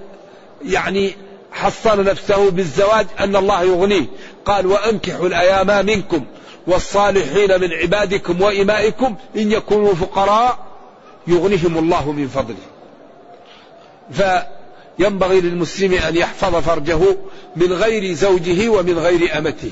يعني 0.65 1.17
حصن 1.53 2.05
نفسه 2.05 2.51
بالزواج 2.51 3.07
أن 3.21 3.37
الله 3.37 3.63
يغنيه. 3.63 4.07
قال 4.45 4.67
وأنكحوا 4.67 5.27
الأيام 5.27 5.87
منكم 5.87 6.25
والصالحين 6.67 7.61
من 7.61 7.73
عبادكم 7.73 8.43
وإمائكم 8.43 9.17
إن 9.37 9.53
يكونوا 9.53 9.95
فقراء 9.95 10.59
يغنيهم 11.27 11.79
الله 11.79 12.13
من 12.13 12.29
فضله. 12.29 12.57
فينبغي 14.99 15.41
للمسلم 15.41 15.95
أن 15.95 16.17
يحفظ 16.17 16.57
فرجه 16.57 17.01
من 17.57 17.73
غير 17.73 18.15
زوجه 18.15 18.69
ومن 18.69 18.99
غير 18.99 19.39
أمته. 19.39 19.71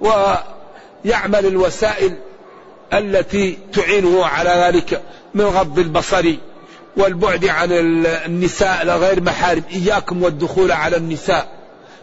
ويعمل 0.00 1.46
الوسائل 1.46 2.16
التي 2.92 3.58
تعينه 3.72 4.26
على 4.26 4.50
ذلك 4.50 5.02
من 5.34 5.44
غض 5.44 5.78
البصر 5.78 6.34
والبعد 6.96 7.44
عن 7.44 7.68
النساء 7.72 8.84
لغير 8.84 9.20
محارم. 9.20 9.62
إياكم 9.72 10.22
والدخول 10.22 10.72
على 10.72 10.96
النساء. 10.96 11.48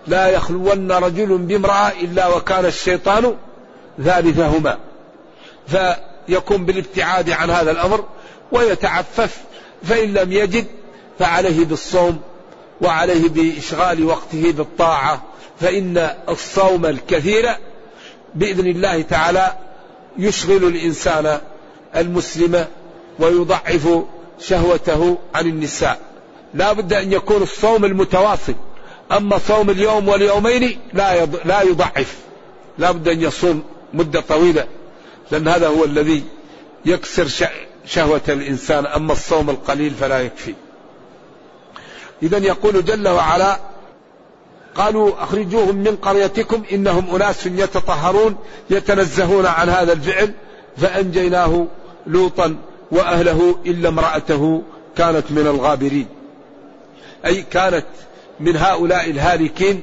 لا 0.07 0.27
يخلون 0.27 0.91
رجل 0.91 1.37
بامرأة 1.37 1.91
إلا 2.01 2.27
وكان 2.27 2.65
الشيطان 2.65 3.35
ثالثهما 4.03 4.77
فيكون 5.67 6.65
بالابتعاد 6.65 7.29
عن 7.29 7.49
هذا 7.49 7.71
الأمر 7.71 8.05
ويتعفف. 8.51 9.37
فإن 9.83 10.13
لم 10.13 10.31
يجد 10.31 10.65
فعليه 11.21 11.65
بالصوم 11.65 12.19
وعليه 12.81 13.29
بإشغال 13.29 14.05
وقته 14.05 14.51
بالطاعة 14.51 15.23
فإن 15.59 16.09
الصوم 16.29 16.85
الكثير 16.85 17.49
بإذن 18.35 18.67
الله 18.67 19.01
تعالى 19.01 19.53
يشغل 20.17 20.63
الإنسان 20.63 21.39
المسلم 21.95 22.65
ويضعف 23.19 24.03
شهوته 24.39 25.17
عن 25.35 25.47
النساء. 25.47 25.99
لا 26.53 26.73
بد 26.73 26.93
أن 26.93 27.13
يكون 27.13 27.41
الصوم 27.41 27.85
المتواصل 27.85 28.55
أما 29.11 29.37
صوم 29.37 29.69
اليوم 29.69 30.07
واليومين 30.07 30.79
لا 30.93 31.25
لا 31.25 31.61
يضعف. 31.61 32.17
لا 32.77 32.91
بد 32.91 33.07
أن 33.07 33.21
يصوم 33.21 33.63
مدة 33.93 34.21
طويلة 34.21 34.67
لأن 35.31 35.47
هذا 35.47 35.67
هو 35.67 35.85
الذي 35.85 36.23
يكسر 36.85 37.47
شهوة 37.85 38.21
الإنسان 38.29 38.85
أما 38.85 39.13
الصوم 39.13 39.49
القليل 39.49 39.91
فلا 39.91 40.21
يكفي. 40.21 40.53
إذا 42.23 42.37
يقول 42.37 42.85
جل 42.85 43.07
وعلا 43.07 43.59
قالوا 44.75 45.23
أخرجوهم 45.23 45.75
من 45.75 45.95
قريتكم 45.95 46.63
إنهم 46.71 47.15
أناس 47.15 47.45
يتطهرون 47.45 48.35
يتنزهون 48.69 49.45
عن 49.45 49.69
هذا 49.69 49.93
الفعل 49.93 50.33
فأنجيناه 50.77 51.67
لوطا 52.07 52.55
وأهله 52.91 53.55
إلا 53.65 53.89
امرأته 53.89 54.61
كانت 54.97 55.31
من 55.31 55.47
الغابرين. 55.47 56.07
أي 57.25 57.41
كانت 57.41 57.85
من 58.39 58.57
هؤلاء 58.57 59.09
الهالكين 59.09 59.81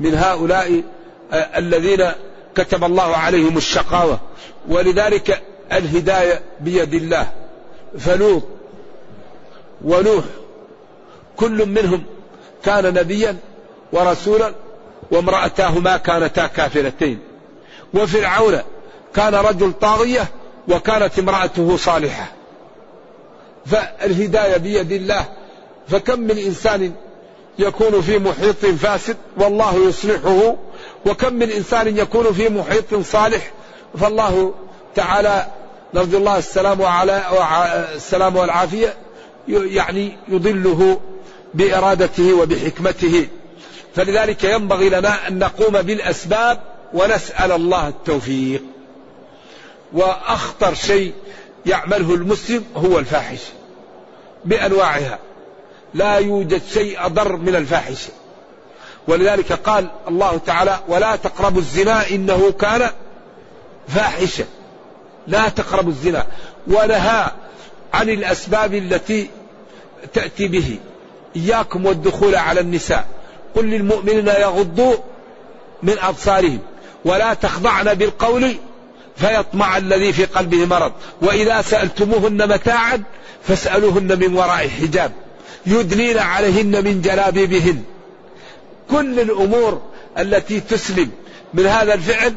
من 0.00 0.14
هؤلاء 0.14 0.82
آه، 1.32 1.58
الذين 1.58 2.06
كتب 2.54 2.84
الله 2.84 3.16
عليهم 3.16 3.56
الشقاوة. 3.56 4.20
ولذلك 4.68 5.42
الهداية 5.72 6.42
بيد 6.60 6.94
الله. 6.94 7.26
فلوط 7.98 8.42
ونوح 9.84 10.24
كل 11.38 11.66
منهم 11.66 12.02
كان 12.64 12.94
نبيا 12.94 13.36
ورسولا 13.92 14.52
وامرأتاه 15.10 15.78
ما 15.78 15.96
كانتا 15.96 16.46
كافرتين. 16.46 17.18
وفرعون 17.94 18.58
كان 19.14 19.34
رجل 19.34 19.72
طاغية 19.72 20.28
وكانت 20.68 21.18
امرأته 21.18 21.76
صالحة. 21.76 22.26
فالهداية 23.66 24.56
بيد 24.56 24.92
الله. 24.92 25.24
فكم 25.88 26.20
من 26.20 26.38
إنسان 26.38 26.92
يكون 27.58 28.00
في 28.00 28.18
محيط 28.18 28.66
فاسد 28.66 29.16
والله 29.36 29.88
يصلحه. 29.88 30.56
وكم 31.06 31.34
من 31.34 31.50
إنسان 31.50 31.96
يكون 31.96 32.32
في 32.32 32.48
محيط 32.48 32.94
صالح 32.94 33.50
فالله 34.00 34.54
تعالى 34.94 35.46
نرجو 35.94 36.18
الله 36.18 36.38
السلام 36.38 36.80
وعلى 36.80 37.22
السلام 37.94 38.36
والعافية 38.36 38.94
يعني 39.48 40.16
يضله 40.28 41.00
بإرادته 41.54 42.34
وبحكمته. 42.34 43.28
فلذلك 43.94 44.44
ينبغي 44.44 44.88
لنا 44.88 45.28
أن 45.28 45.38
نقوم 45.38 45.82
بالأسباب 45.82 46.60
ونسأل 46.94 47.52
الله 47.52 47.88
التوفيق. 47.88 48.62
وأخطر 49.92 50.74
شيء 50.74 51.12
يعمله 51.66 52.14
المسلم 52.14 52.64
هو 52.76 52.98
الفاحشة 52.98 53.52
بأنواعها. 54.44 55.18
لا 55.94 56.14
يوجد 56.14 56.62
شيء 56.72 57.06
أضر 57.06 57.36
من 57.36 57.56
الفاحشة 57.56 58.10
ولذلك 59.08 59.52
قال 59.52 59.88
الله 60.08 60.40
تعالى 60.46 60.78
ولا 60.88 61.16
تقربوا 61.16 61.60
الزنا 61.60 62.10
إنه 62.10 62.52
كان 62.52 62.90
فاحشة 63.88 64.44
لا 65.26 65.48
تقربوا 65.48 65.90
الزنا. 65.90 66.26
ونهى 66.66 67.30
عن 67.92 68.08
الأسباب 68.08 68.74
التي 68.74 69.30
تأتي 70.14 70.48
به. 70.48 70.78
إياكم 71.44 71.86
والدخول 71.86 72.34
على 72.34 72.60
النساء. 72.60 73.06
قل 73.56 73.64
للمؤمنين 73.64 74.26
يغضوا 74.26 74.94
من 75.82 75.98
أبصارهم 75.98 76.58
ولا 77.04 77.34
تخضعن 77.34 77.94
بالقول 77.94 78.56
فيطمع 79.16 79.76
الذي 79.76 80.12
في 80.12 80.24
قلبه 80.24 80.66
مرض. 80.66 80.92
وإذا 81.22 81.62
سألتموهن 81.62 82.48
متاعا 82.48 83.02
فاسألوهن 83.48 84.18
من 84.18 84.34
وراء 84.34 84.68
حجاب. 84.68 85.12
يدنين 85.66 86.18
عليهن 86.18 86.84
من 86.84 87.02
جلابيبهن. 87.02 87.82
كل 88.90 89.20
الأمور 89.20 89.82
التي 90.18 90.60
تسلم 90.60 91.10
من 91.54 91.66
هذا 91.66 91.94
الفعل 91.94 92.34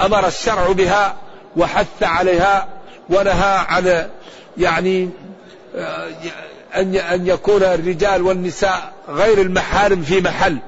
أمر 0.00 0.26
الشرع 0.26 0.72
بها 0.72 1.16
وحث 1.56 2.02
عليها 2.02 2.68
ونهى 3.10 3.64
عن 3.68 4.08
يعني 4.58 5.10
آه، 5.76 6.08
أن 6.76 6.96
أن 6.96 7.26
يكون 7.26 7.62
الرجال 7.62 8.22
والنساء 8.22 8.92
غير 9.08 9.40
المحارم 9.40 10.02
في 10.02 10.20
محل. 10.20 10.58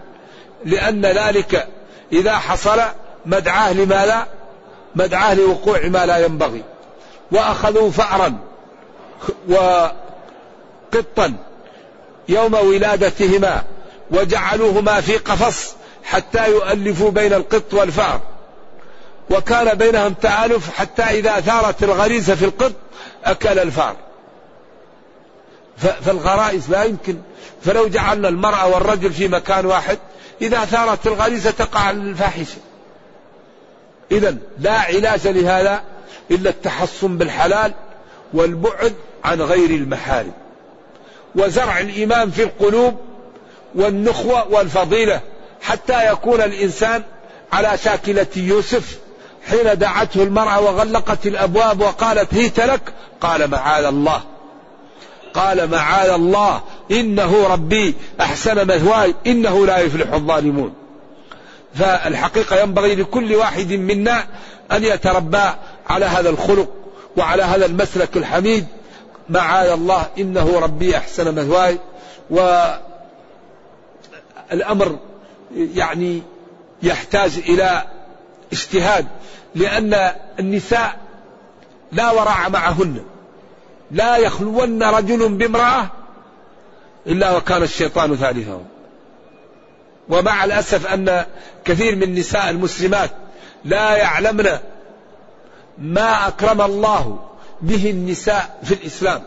لأن 0.64 1.07
ذلك 1.07 1.69
إذا 2.12 2.33
حصل 2.37 2.81
مدعاه 3.27 3.73
لماذا؟ 3.73 4.27
مدعاه 4.95 5.35
لوقوع 5.35 5.87
ما 5.87 6.07
لا 6.07 6.19
ينبغي. 6.19 6.62
وأخذوا 7.33 7.90
فأرا 7.90 8.38
وقطا 9.49 11.33
يوم 12.29 12.55
ولادتهما 12.55 13.62
وجعلوهما 14.11 15.01
في 15.01 15.16
قفص 15.16 15.75
حتى 16.05 16.51
يؤلفوا 16.51 17.11
بين 17.11 17.33
القط 17.33 17.75
والفأر. 17.75 18.21
وكان 19.31 19.75
بينهم 19.75 20.12
تآلف 20.12 20.71
حتى 20.77 21.03
إذا 21.03 21.40
ثارت 21.40 21.83
الغريزة 21.83 22.35
في 22.35 22.45
القط 22.45 22.73
أكل 23.25 23.59
الفأر. 23.59 23.97
فالغرائز 25.79 26.71
لا 26.71 26.85
يمكن. 26.85 27.17
فلو 27.65 27.89
جعلنا 27.89 28.29
المرأة 28.29 28.67
والرجل 28.67 29.12
في 29.12 29.29
مكان 29.29 29.67
واحد 29.67 29.99
إذا 30.43 30.65
ثارت 30.65 31.07
الغريزة 31.07 31.51
تقع 31.51 31.91
الفاحشة. 31.91 32.59
إذا 34.11 34.37
لا 34.59 34.73
علاج 34.73 35.29
لهذا 35.29 35.83
إلا 36.31 36.51
التحصن 36.51 37.19
بالحلال 37.19 37.75
والبعد 38.35 38.95
عن 39.25 39.41
غير 39.41 39.71
المحارم. 39.71 40.33
وزرع 41.35 41.81
الإيمان 41.81 42.31
في 42.31 42.43
القلوب 42.43 42.97
والنخوة 43.75 44.49
والفضيلة 44.49 45.21
حتى 45.62 46.12
يكون 46.12 46.41
الإنسان 46.41 47.03
على 47.53 47.79
شاكلة 47.79 48.27
يوسف 48.37 48.99
حين 49.51 49.79
دعته 49.79 50.23
المرأة 50.23 50.61
وغلقت 50.61 51.27
الأبواب 51.27 51.81
وقالت 51.81 52.35
هيت 52.35 52.61
لك؟ 52.61 52.81
قال 53.21 53.51
معاذ 53.51 53.85
الله. 53.85 54.23
قال 55.35 55.71
معاذ 55.71 56.11
الله 56.11 56.62
إنه 56.91 57.47
ربي 57.47 57.95
أحسن 58.21 58.67
مثواي 58.67 59.15
إنه 59.27 59.67
لا 59.67 59.79
يفلح 59.79 60.12
الظالمون. 60.12 60.75
فالحقيقة 61.75 62.61
ينبغي 62.61 62.95
لكل 62.95 63.35
واحد 63.35 63.73
منا 63.73 64.25
أن 64.73 64.85
يتربى 64.85 65.51
على 65.89 66.07
هذا 66.07 66.31
الخلق 66.31 66.69
وعلى 67.17 67.43
هذا 67.43 67.67
المسلك 67.67 68.17
الحميد. 68.17 68.67
معاذ 69.29 69.69
الله 69.69 70.07
إنه 70.19 70.59
ربي 70.61 70.97
أحسن 70.97 71.35
مثواي. 71.35 71.79
والأمر 74.51 74.99
يعني 75.57 76.23
يحتاج 76.83 77.39
إلى 77.49 77.83
اجتهاد 78.53 79.07
لأن 79.55 80.11
النساء 80.39 80.97
لا 81.93 82.11
ورع 82.11 82.49
معهن. 82.49 83.01
لا 83.90 84.16
يخلون 84.16 84.83
رجل 84.83 85.29
بامرأة 85.29 85.87
إلا 87.07 87.37
وكان 87.37 87.62
الشيطان 87.62 88.16
ثالثهم. 88.16 88.64
ومع 90.09 90.44
الأسف 90.44 90.87
أن 90.87 91.25
كثير 91.64 91.96
من 91.96 92.14
نساء 92.14 92.51
المسلمات 92.51 93.11
لا 93.64 93.96
يعلمن 93.96 94.49
ما 95.79 96.29
أكرم 96.29 96.61
الله 96.61 97.18
به 97.62 97.90
النساء 97.90 98.59
في 98.62 98.75
الإسلام. 98.75 99.22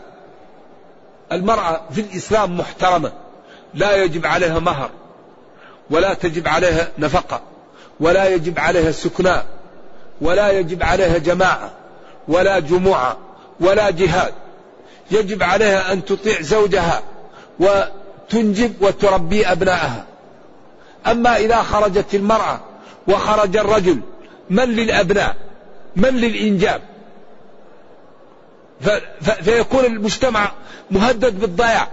المرأة 1.32 1.80
في 1.90 2.00
الإسلام 2.00 2.58
محترمة 2.58 3.12
لا 3.74 3.96
يجب 4.04 4.26
عليها 4.26 4.58
مهر 4.58 4.90
ولا 5.90 6.14
تجب 6.14 6.48
عليها 6.48 6.88
نفقة 6.98 7.40
ولا 8.00 8.28
يجب 8.28 8.58
عليها 8.58 8.92
سكناء 8.92 9.46
ولا 10.20 10.50
يجب 10.50 10.82
عليها 10.82 11.18
جماعة 11.18 11.70
ولا 12.28 12.58
جموعة 12.58 13.16
ولا 13.60 13.90
جهاد. 13.90 14.32
يجب 15.10 15.42
عليها 15.42 15.92
أن 15.92 16.04
تطيع 16.04 16.40
زوجها 16.40 17.02
وتنجب 17.60 18.74
وتربي 18.80 19.46
أبنائها. 19.46 20.04
أما 21.06 21.36
إذا 21.36 21.56
خرجت 21.62 22.14
المرأة 22.14 22.60
وخرج 23.08 23.56
الرجل 23.56 24.00
من 24.50 24.64
للأبناء؟ 24.64 25.36
من 25.96 26.08
للإنجاب؟ 26.08 26.82
فيكون 29.20 29.84
المجتمع 29.84 30.52
مهدد 30.90 31.40
بالضياع. 31.40 31.88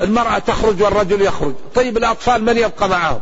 المرأة 0.00 0.38
تخرج 0.38 0.82
والرجل 0.82 1.22
يخرج. 1.22 1.54
طيب 1.74 1.96
الأطفال 1.96 2.44
من 2.44 2.56
يبقى 2.56 2.88
معهم؟ 2.88 3.20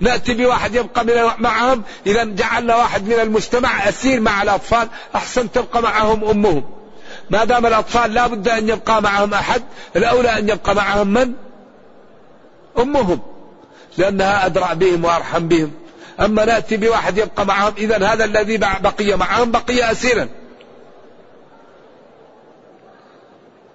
نأتي 0.00 0.34
بواحد 0.34 0.74
يبقى 0.74 1.04
معهم 1.38 1.82
إذا 2.06 2.24
جعلنا 2.24 2.76
واحد 2.76 3.08
من 3.08 3.12
المجتمع 3.12 3.88
أسير 3.88 4.20
مع 4.20 4.42
الأطفال 4.42 4.88
أحسن 5.14 5.52
تبقى 5.52 5.82
معهم 5.82 6.24
أمهم. 6.24 6.81
ما 7.30 7.44
دام 7.44 7.66
الأطفال 7.66 8.14
لا 8.14 8.26
بد 8.26 8.48
أن 8.48 8.68
يبقى 8.68 9.02
معهم 9.02 9.34
أحد 9.34 9.62
الأولى 9.96 10.38
أن 10.38 10.48
يبقى 10.48 10.74
معهم 10.74 11.08
من؟ 11.08 11.32
أمهم 12.78 13.20
لأنها 13.98 14.46
أدرى 14.46 14.68
بهم 14.74 15.04
وأرحم 15.04 15.48
بهم. 15.48 15.72
أما 16.20 16.44
نأتي 16.44 16.76
بواحد 16.76 17.18
يبقى 17.18 17.46
معهم 17.46 17.72
إذا 17.78 18.06
هذا 18.06 18.24
الذي 18.24 18.58
بقي 18.58 19.16
معهم 19.16 19.50
بقي 19.50 19.92
أسيرا. 19.92 20.28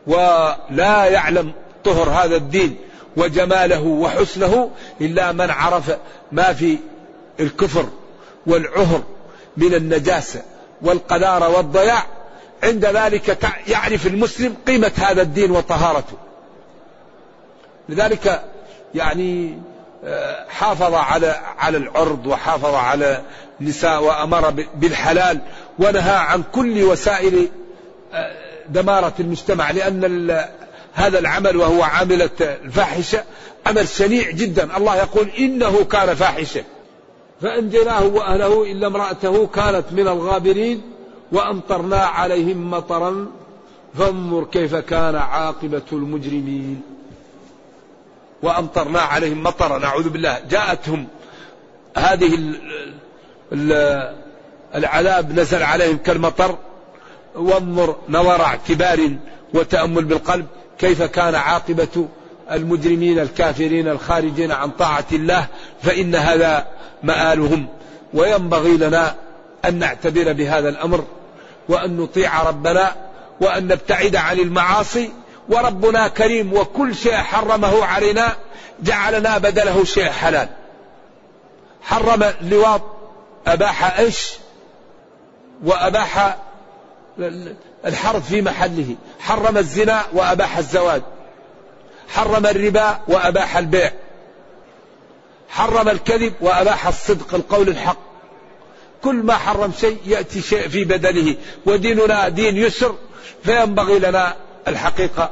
ولا 0.08 1.06
يعلم 1.06 1.52
طهر 1.84 2.10
هذا 2.10 2.36
الدين 2.36 2.78
وجماله 3.18 3.84
وحسنه 3.84 4.72
إلا 5.02 5.32
من 5.32 5.50
عرف 5.50 5.98
ما 6.32 6.54
في 6.54 6.78
الكفر 7.40 7.86
والعهر 8.48 9.04
من 9.58 9.74
النجاسة 9.74 10.42
والقذارة 10.82 11.50
والضياع. 11.58 12.17
عند 12.64 12.86
ذلك 12.86 13.38
يعرف 13.68 14.08
المسلم 14.08 14.56
قيمة 14.68 14.92
هذا 14.98 15.22
الدين 15.22 15.52
وطهارته. 15.52 16.18
لذلك 17.90 18.44
يعني 18.96 19.58
آه، 20.06 20.46
حافظ 20.50 20.94
على 20.94 21.36
على 21.58 21.78
العرض 21.78 22.28
وحافظ 22.28 22.76
على 22.76 23.22
النساء 23.62 24.04
وأمر 24.04 24.66
بالحلال 24.76 25.40
ونهى 25.80 26.16
عن 26.16 26.44
كل 26.52 26.84
وسائل 26.84 27.50
آه، 28.14 28.36
دمارة 28.70 29.14
المجتمع 29.20 29.72
لأن 29.72 30.46
هذا 30.94 31.20
العمل 31.20 31.58
وهو 31.58 31.84
عاملة 31.84 32.30
الفاحشة 32.42 33.24
عمل 33.66 33.88
شنيع 33.88 34.32
جدا. 34.32 34.78
الله 34.78 34.96
يقول 34.96 35.30
إنه 35.40 35.84
كان 35.84 36.16
فاحشة. 36.16 36.64
فأنجيناه 37.42 38.06
وأهله 38.06 38.64
إلا 38.64 38.88
امرأته 38.88 39.48
كانت 39.48 39.86
من 39.92 40.08
الغابرين. 40.08 40.97
وأمطرنا 41.32 41.98
عليهم 41.98 42.72
مطرا. 42.72 43.28
فانظر 43.98 44.44
كيف 44.44 44.76
كان 44.76 45.16
عاقبة 45.16 45.82
المجرمين. 45.92 46.82
وأمطرنا 48.44 49.00
عليهم 49.00 49.44
مطرا. 49.44 49.80
نعوذ 49.80 50.10
بالله. 50.10 50.40
جاءتهم 50.50 51.08
هذه 51.98 52.36
ال 52.36 52.56
ال 53.54 53.72
العذاب 54.76 55.40
نزل 55.40 55.64
عليهم 55.64 55.98
كالمطر. 55.98 56.58
وانظر 57.36 57.96
نظر 58.10 58.42
اعتبار 58.42 59.10
وتأمل 59.54 60.06
بالقلب. 60.06 60.46
كيف 60.80 61.04
كان 61.04 61.36
عاقبة 61.36 62.08
المجرمين 62.52 63.20
الكافرين 63.20 63.88
الخارجين 63.88 64.52
عن 64.52 64.70
طاعة 64.70 65.06
الله. 65.12 65.48
فإن 65.82 66.16
هذا 66.16 66.68
مآلهم. 67.04 67.68
وينبغي 68.14 68.78
لنا 68.78 69.16
أن 69.68 69.80
نعتبر 69.80 70.34
بهذا 70.34 70.70
الأمر 70.70 71.06
وأن 71.70 71.98
نطيع 71.98 72.44
ربنا 72.44 72.96
وأن 73.42 73.68
نبتعد 73.68 74.16
عن 74.16 74.40
المعاصي 74.40 75.12
وربنا 75.50 76.08
كريم 76.08 76.54
وكل 76.54 76.96
شيء 76.96 77.18
حرمه 77.18 77.86
علينا 77.86 78.36
جعلنا 78.80 79.38
بدله 79.38 79.84
شيء 79.84 80.10
حلال. 80.10 80.50
حرم 81.82 82.24
اللواط 82.24 82.82
أباح 83.48 84.00
إيش 84.00 84.34
وأباح 85.66 86.38
الحرث 87.86 88.30
في 88.30 88.42
محله. 88.42 88.96
حرم 89.20 89.58
الزنا 89.58 90.04
وأباح 90.14 90.58
الزواج. 90.58 91.02
حرم 92.10 92.46
الربا 92.46 93.00
وأباح 93.08 93.58
البيع. 93.58 93.92
حرم 95.50 95.90
الكذب 95.90 96.34
وأباح 96.42 96.88
الصدق 96.88 97.36
القول 97.36 97.70
الحق. 97.70 98.07
كل 99.04 99.16
ما 99.16 99.34
حرم 99.34 99.72
شيء 99.72 99.98
يأتي 100.06 100.42
شيء 100.42 100.68
في 100.68 100.86
بدله 100.86 101.36
وديننا 101.66 102.30
دين 102.30 102.58
يسر 102.58 102.96
فينبغي 103.44 104.00
لنا 104.00 104.36
الحقيقة 104.68 105.32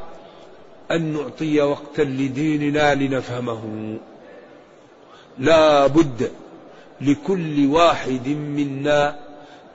أن 0.91 1.13
نعطي 1.13 1.62
وقتا 1.62 2.01
لديننا 2.01 2.95
لنفهمه. 2.95 3.97
لا 5.39 5.88
بد 5.88 6.32
لكل 7.01 7.65
واحد 7.65 8.28
منا 8.28 9.15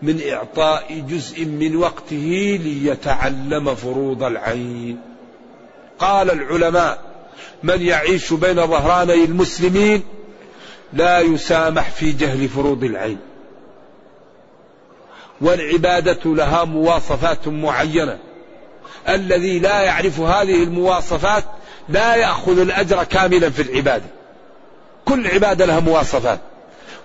من 0.02 0.20
إعطاء 0.30 1.04
جزء 1.08 1.44
من 1.44 1.76
وقته 1.76 2.60
ليتعلم 2.64 3.74
فروض 3.74 4.22
العين. 4.22 5.00
قال 5.98 6.30
العلماء 6.30 6.98
من 7.62 7.82
يعيش 7.82 8.32
بين 8.32 8.66
ظهراني 8.66 9.24
المسلمين 9.24 10.02
لا 10.92 11.20
يسامح 11.20 11.90
في 11.90 12.12
جهل 12.12 12.48
فروض 12.48 12.84
العين. 12.84 13.18
والعبادة 15.40 16.20
لها 16.24 16.64
مواصفات 16.64 17.48
معينة. 17.48 18.18
الذي 19.08 19.58
لا 19.58 19.80
يعرف 19.80 20.20
هذه 20.20 20.62
المواصفات 20.62 21.44
لا 21.88 22.14
يأخذ 22.14 22.58
الأجر 22.58 23.04
كاملا 23.04 23.50
في 23.50 23.62
العبادة. 23.62 24.04
كل 25.04 25.26
عبادة 25.26 25.64
لها 25.64 25.80
مواصفات. 25.80 26.40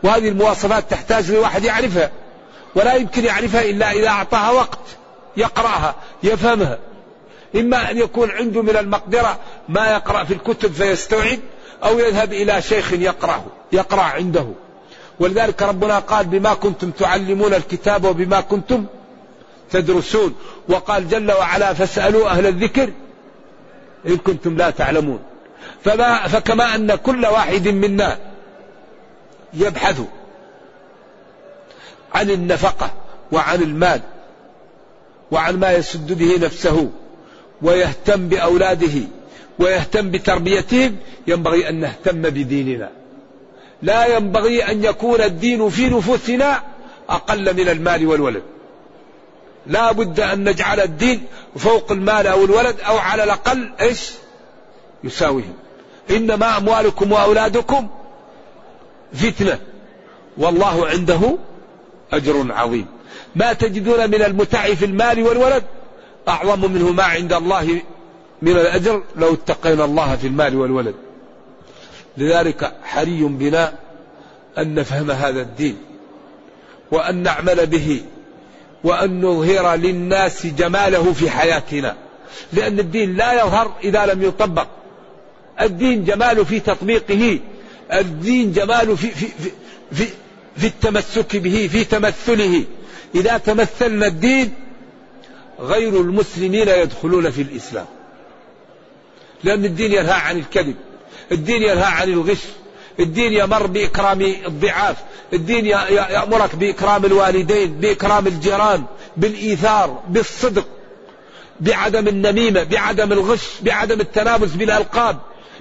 وهذه 0.04 0.30
المواصفات 0.30 0.92
تحتاج 0.92 1.32
لواحد 1.32 1.64
يعرفها. 1.64 2.12
ولا 2.76 2.96
يمكن 2.96 3.26
يعرفها 3.26 3.62
إلا 3.62 3.92
إذا 3.92 4.08
أعطاها 4.08 4.52
وقت 4.52 4.80
يقرأها 5.38 5.96
يفهمها. 6.24 6.78
إما 7.56 7.92
أن 7.92 7.98
يكون 7.98 8.32
عنده 8.32 8.62
من 8.62 8.78
المقدرة 8.78 9.40
ما 9.70 9.92
يقرأ 9.92 10.24
في 10.24 10.34
الكتب 10.34 10.74
فيستوعب 10.74 11.40
أو 11.84 12.00
يذهب 12.00 12.34
إلى 12.34 12.62
شيخ 12.62 12.94
يقرأه 12.94 13.46
يقرأ 13.72 14.02
عنده. 14.02 14.48
ولذلك 15.20 15.64
ربنا 15.64 16.00
قال 16.00 16.26
بما 16.26 16.54
كنتم 16.54 16.92
تعلمون 16.92 17.54
الكتاب 17.54 18.06
وبما 18.06 18.42
كنتم 18.42 18.86
تدرسون. 19.72 20.36
وقال 20.70 21.10
جل 21.10 21.32
وعلا 21.32 21.74
فاسألوا 21.74 22.30
أهل 22.30 22.46
الذكر 22.46 22.90
إن 24.08 24.18
كنتم 24.18 24.58
لا 24.58 24.70
تعلمون. 24.70 25.20
فما 25.84 26.28
فكما 26.28 26.76
أن 26.76 26.96
كل 26.96 27.26
واحد 27.26 27.68
منا 27.68 28.18
يبحث 29.54 30.02
عن 32.14 32.30
النفقة 32.30 32.92
وعن 33.32 33.62
المال 33.62 34.02
وعن 35.32 35.60
ما 35.60 35.72
يسد 35.72 36.14
به 36.14 36.46
نفسه 36.46 36.90
ويهتم 37.62 38.28
بأولاده 38.28 39.02
ويهتم 39.60 40.12
بتربيتهم 40.12 40.98
ينبغي 41.28 41.70
أن 41.70 41.76
نهتم 41.80 42.22
بديننا. 42.22 42.90
لا 43.82 44.18
ينبغي 44.18 44.64
أن 44.64 44.84
يكون 44.84 45.22
الدين 45.22 45.70
في 45.70 45.90
نفوسنا 45.90 46.64
أقل 47.10 47.54
من 47.54 47.70
المال 47.70 48.08
والولد. 48.08 48.44
لا 49.68 49.92
بد 49.92 50.20
أن 50.20 50.50
نجعل 50.50 50.80
الدين 50.80 51.24
فوق 51.56 51.92
المال 51.92 52.28
أو 52.28 52.46
الولد 52.46 52.76
أو 52.88 52.98
على 52.98 53.24
الأقل 53.24 53.72
إيش؟ 53.82 54.12
يساويهم 55.04 55.54
إنما 56.10 56.58
أموالكم 56.58 57.12
وأولادكم 57.12 57.88
فتنة. 59.14 59.60
والله 60.38 60.88
عنده 60.88 61.38
أجر 62.14 62.46
عظيم. 62.50 62.86
ما 63.36 63.54
تجدون 63.54 64.10
من 64.10 64.22
المتع 64.22 64.74
في 64.74 64.86
المال 64.86 65.24
والولد 65.24 65.64
أعظم 66.28 66.72
منه 66.72 66.92
ما 66.92 67.04
عند 67.04 67.34
الله 67.34 67.82
من 68.42 68.52
الأجر 68.52 69.04
لو 69.16 69.34
اتقينا 69.34 69.86
الله 69.86 70.16
في 70.16 70.28
المال 70.28 70.56
والولد. 70.56 70.96
لذلك 72.18 72.74
حري 72.84 73.24
بنا 73.24 73.74
أن 74.58 74.76
نفهم 74.76 75.12
هذا 75.12 75.42
الدين 75.42 75.78
وأن 76.92 77.24
نعمل 77.24 77.66
به 77.66 78.02
وأن 78.84 79.22
نظهر 79.22 79.76
للناس 79.76 80.46
جماله 80.46 81.14
في 81.14 81.30
حياتنا 81.30 81.96
لأن 82.54 82.80
الدين 82.80 83.16
لا 83.16 83.34
يظهر 83.34 83.74
إذا 83.84 84.06
لم 84.06 84.22
يطبق. 84.24 84.68
الدين 85.62 86.04
جماله 86.04 86.44
في 86.44 86.60
تطبيقه 86.60 87.40
الدين 87.94 88.52
جماله 88.52 88.96
في, 88.96 89.08
في, 89.08 89.26
في, 89.26 89.52
في, 89.92 90.08
في 90.58 90.68
التمسك 90.68 91.36
به 91.36 91.70
في 91.72 91.84
تمثله. 91.84 92.64
إذا 93.16 93.38
تمثلنا 93.38 94.08
الدين 94.08 94.54
غير 95.60 96.02
المسلمين 96.02 96.68
يدخلون 96.68 97.30
في 97.30 97.42
الإسلام. 97.42 97.86
لأن 99.44 99.66
الدين 99.66 99.92
ينهى 99.92 100.14
عن 100.14 100.38
الكذب. 100.38 100.76
الدين 101.32 101.64
ينهى 101.64 101.84
عن 101.84 102.10
الغش 102.10 102.42
الدين 103.00 103.34
يمر 103.34 103.68
بإكرام 103.68 104.22
الضعاف 104.22 104.98
الدين 105.34 105.66
يأمرك 105.66 106.56
بإكرام 106.56 107.06
الوالدين 107.06 107.74
بإكرام 107.74 108.28
الجيران 108.28 108.84
بالإيثار 109.18 110.04
بالصدق 110.10 110.68
بعدم 111.60 112.08
النميمة 112.08 112.64
بعدم 112.64 113.12
الغش 113.12 113.48
بعدم 113.62 114.02
التنابز 114.02 114.52
بالألقاب 114.52 115.18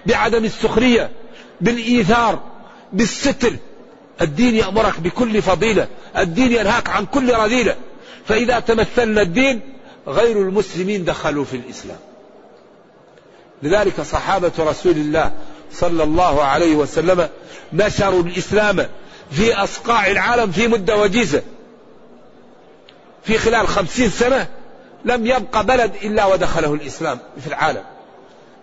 بعدم 0.07 0.45
السخرية 0.45 1.11
بالإيثار 1.61 2.41
بالستر. 2.93 3.57
الدين 4.21 4.55
يأمرك 4.55 5.01
بكل 5.01 5.43
فضيلة 5.43 5.89
الدين 6.19 6.53
ينهاك 6.53 6.89
عن 6.89 7.07
كل 7.07 7.35
رذيلة. 7.35 7.77
فإذا 8.27 8.61
تمثلنا 8.61 9.23
الدين 9.23 9.61
غير 10.07 10.37
المسلمين 10.37 11.05
دخلوا 11.05 11.45
في 11.45 11.57
الإسلام. 11.57 11.99
لذلك 13.65 14.01
صحابة 14.01 14.53
رسول 14.59 14.93
الله 14.93 15.33
صلى 15.73 16.03
الله 16.03 16.43
عليه 16.43 16.75
وسلم 16.77 17.29
نشروا 17.73 18.23
الإسلام 18.23 18.87
في 19.31 19.55
أصقاع 19.55 20.07
العالم 20.07 20.51
في 20.53 20.69
مدة 20.69 20.97
وجيزة. 20.97 21.43
في 23.23 23.39
خلال 23.39 23.69
خمسين 23.69 24.11
سنة 24.11 24.49
لم 25.05 25.27
يبقى 25.27 25.67
بلد 25.67 25.95
إلا 26.03 26.25
ودخله 26.25 26.75
الإسلام 26.75 27.19
في 27.41 27.47
العالم. 27.47 27.83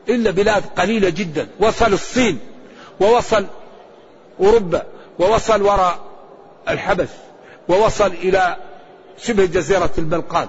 إلا 0.10 0.32
بلاد 0.32 0.64
قليلة 0.78 1.10
جدا. 1.10 1.48
وصل 1.60 1.94
الصين 1.94 2.40
ووصل 3.00 3.46
أوروبا 4.40 4.84
ووصل 5.20 5.62
وراء 5.62 6.00
الحبس 6.70 7.10
ووصل 7.70 8.08
إلى 8.08 8.56
شبه 9.18 9.46
جزيرة 9.46 9.92
البلقان. 9.98 10.48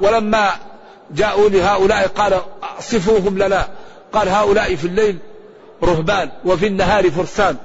ولما 0.00 0.50
جاءوا 1.10 1.48
لهؤلاء 1.48 2.06
قال 2.06 2.40
صفوهم 2.80 3.38
لنا. 3.38 3.68
قال 4.12 4.28
هؤلاء 4.28 4.74
في 4.74 4.84
الليل 4.86 5.18
رهبان 5.82 6.30
وفي 6.44 6.66
النهار 6.66 7.10
فرسان. 7.10 7.56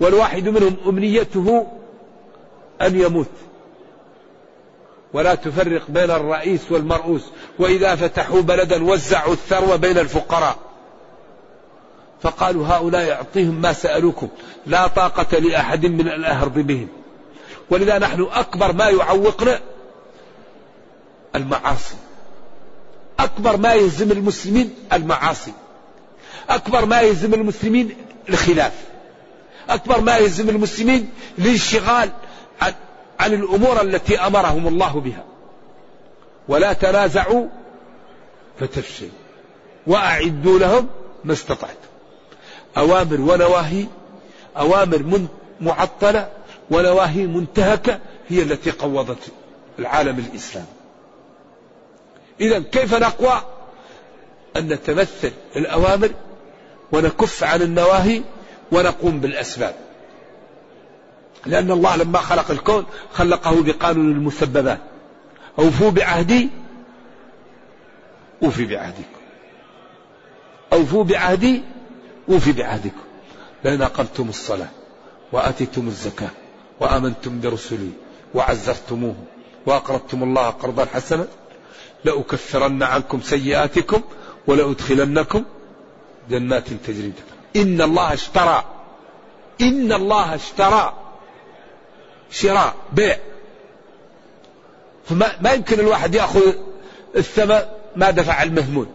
والواحد 0.00 0.48
منهم 0.48 0.76
أمنيته 0.86 1.66
أن 2.82 3.00
يموت. 3.00 3.30
ولا 5.12 5.34
تفرق 5.34 5.82
بين 5.88 6.10
الرئيس 6.10 6.60
والمرؤوس. 6.70 7.22
وإذا 7.58 7.94
فتحوا 7.94 8.40
بلدا 8.40 8.84
وزعوا 8.84 9.32
الثروة 9.32 9.76
بين 9.76 9.98
الفقراء. 9.98 10.56
فقالوا 12.22 12.66
هؤلاء 12.66 13.02
يعطيهم 13.02 13.60
ما 13.60 13.72
سألوكم. 13.72 14.28
لا 14.66 14.86
طاقة 14.86 15.38
لأحد 15.38 15.86
من 15.86 16.08
الأهرب 16.08 16.54
بهم. 16.54 16.88
ولذا 17.70 17.98
نحن 17.98 18.26
أكبر 18.32 18.72
ما 18.72 18.88
يعوقنا 18.88 19.60
المعاصي. 21.34 21.94
أكبر 23.18 23.56
ما 23.56 23.74
يهزم 23.74 24.12
المسلمين 24.12 24.74
المعاصي. 24.92 25.52
أكبر 26.48 26.84
ما 26.86 27.00
يهزم 27.00 27.34
المسلمين 27.34 27.96
الخلاف. 28.28 28.72
أكبر 29.68 30.00
ما 30.00 30.16
يهزم 30.16 30.48
المسلمين 30.48 31.10
الانشغال 31.38 32.10
عن, 32.62 32.74
عن 33.20 33.32
الأمور 33.32 33.80
التي 33.80 34.18
أمرهم 34.18 34.68
الله 34.68 35.00
بها. 35.00 35.24
ولا 36.48 36.72
تنازعوا 36.72 37.46
فتفشلوا. 38.60 39.10
وأعدوا 39.86 40.58
لهم 40.58 40.88
ما 41.24 41.32
استطعتم 41.32 41.86
أوامر 42.76 43.20
ونواهي 43.20 43.86
أوامر 44.56 45.26
معطلة 45.60 46.28
ونواهي 46.70 47.26
منتهكة 47.26 47.98
هي 48.28 48.42
التي 48.42 48.70
قوضت 48.70 49.18
العالم 49.78 50.18
الإسلامي 50.18 50.66
إذا 52.40 52.58
كيف 52.58 52.94
نقوى؟ 52.94 53.42
أن 54.56 54.68
نتمثل 54.68 55.32
الأوامر 55.56 56.10
ونكف 56.92 57.44
عن 57.44 57.62
النواهي 57.62 58.22
ونقوم 58.72 59.20
بالأسباب. 59.20 59.74
لأن 61.46 61.70
الله 61.70 61.96
لما 61.96 62.18
خلق 62.18 62.50
الكون 62.50 62.86
خلقه 63.12 63.62
بقانون 63.62 64.12
المسببات. 64.12 64.78
أوفوا 65.58 65.90
بعهدي 65.90 66.50
أوفي 68.42 68.64
بعهدكم. 68.64 69.20
أوفوا 70.72 71.04
بعهدي 71.04 71.62
أوفي 72.28 72.52
بعهدكم. 72.52 73.06
لئن 73.64 73.82
أقمتم 73.82 74.28
الصلاة 74.28 74.68
وآتيتم 75.32 75.86
الزكاة 75.86 76.30
وآمنتم 76.80 77.40
برسلي 77.40 77.90
وعزرتموه 78.34 79.14
وأقرضتم 79.66 80.22
الله 80.22 80.50
قرضا 80.50 80.84
حسنا 80.84 81.26
لأكفرن 82.06 82.82
عنكم 82.82 83.20
سيئاتكم 83.20 84.00
ولأدخلنكم 84.46 85.44
جنات 86.30 86.68
تجري 86.68 87.12
إن 87.56 87.82
الله 87.82 88.12
اشترى. 88.12 88.64
إن 89.60 89.92
الله 89.92 90.34
اشترى 90.34 90.94
شراء 92.30 92.74
بيع. 92.92 93.18
فما 95.08 95.32
ما 95.40 95.52
يمكن 95.52 95.80
الواحد 95.80 96.14
يأخذ 96.14 96.52
الثمن 97.16 97.60
ما 97.96 98.10
دفع 98.10 98.42
المهمون. 98.42 98.86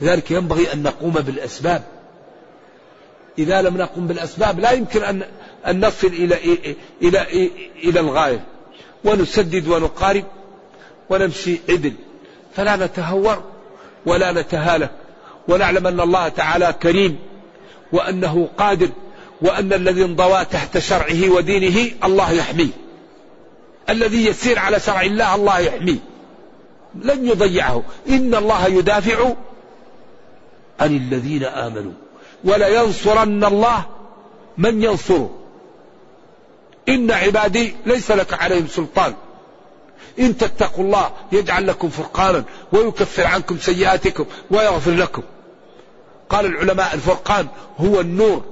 لذلك 0.00 0.30
ينبغي 0.30 0.72
أن 0.72 0.82
نقوم 0.82 1.12
بالأسباب. 1.12 1.82
إذا 3.38 3.62
لم 3.62 3.76
نقم 3.76 4.06
بالأسباب 4.06 4.60
لا 4.60 4.72
يمكن 4.72 5.02
أن 5.02 5.22
أن 5.66 5.86
نصل 5.86 6.06
إلى 6.06 6.34
إلى 6.34 6.76
إلى, 7.02 7.50
إلى 7.84 8.00
الغاية. 8.00 8.44
ونسدد 9.04 9.68
ونقارب. 9.68 10.24
ونمشي 11.10 11.60
عدل 11.68 11.92
فلا 12.54 12.76
نتهور 12.76 13.42
ولا 14.06 14.32
نتهالك 14.32 14.90
ونعلم 15.48 15.86
أن 15.86 16.00
الله 16.00 16.28
تعالى 16.28 16.74
كريم 16.82 17.18
وأنه 17.92 18.48
قادر 18.58 18.88
وأن 19.42 19.72
الذي 19.72 20.04
انضوى 20.04 20.44
تحت 20.44 20.78
شرعه 20.78 21.30
ودينه 21.30 21.90
الله 22.04 22.32
يحميه 22.32 22.70
الذي 23.88 24.26
يسير 24.26 24.58
على 24.58 24.80
شرع 24.80 25.02
الله 25.02 25.34
الله 25.34 25.58
يحميه 25.58 25.98
لن 26.94 27.26
يضيعه. 27.26 27.82
إن 28.08 28.34
الله 28.34 28.66
يدافع 28.66 29.34
عن 30.80 30.96
الذين 30.96 31.44
آمنوا. 31.44 31.92
ولينصرن 32.44 33.44
الله 33.44 33.84
من 34.58 34.82
ينصره. 34.82 35.30
إن 36.88 37.10
عبادي 37.10 37.74
ليس 37.86 38.10
لك 38.10 38.34
عليهم 38.34 38.66
سلطان. 38.66 39.14
إن 40.20 40.36
تتقوا 40.36 40.84
الله 40.84 41.10
يجعل 41.32 41.66
لكم 41.66 41.88
فرقانا 41.88 42.44
ويكفر 42.72 43.26
عنكم 43.26 43.58
سيئاتكم 43.58 44.24
ويغفر 44.50 44.90
لكم. 44.90 45.22
قال 46.30 46.46
العلماء 46.46 46.94
الفرقان 46.94 47.46
هو 47.78 48.00
النور. 48.00 48.42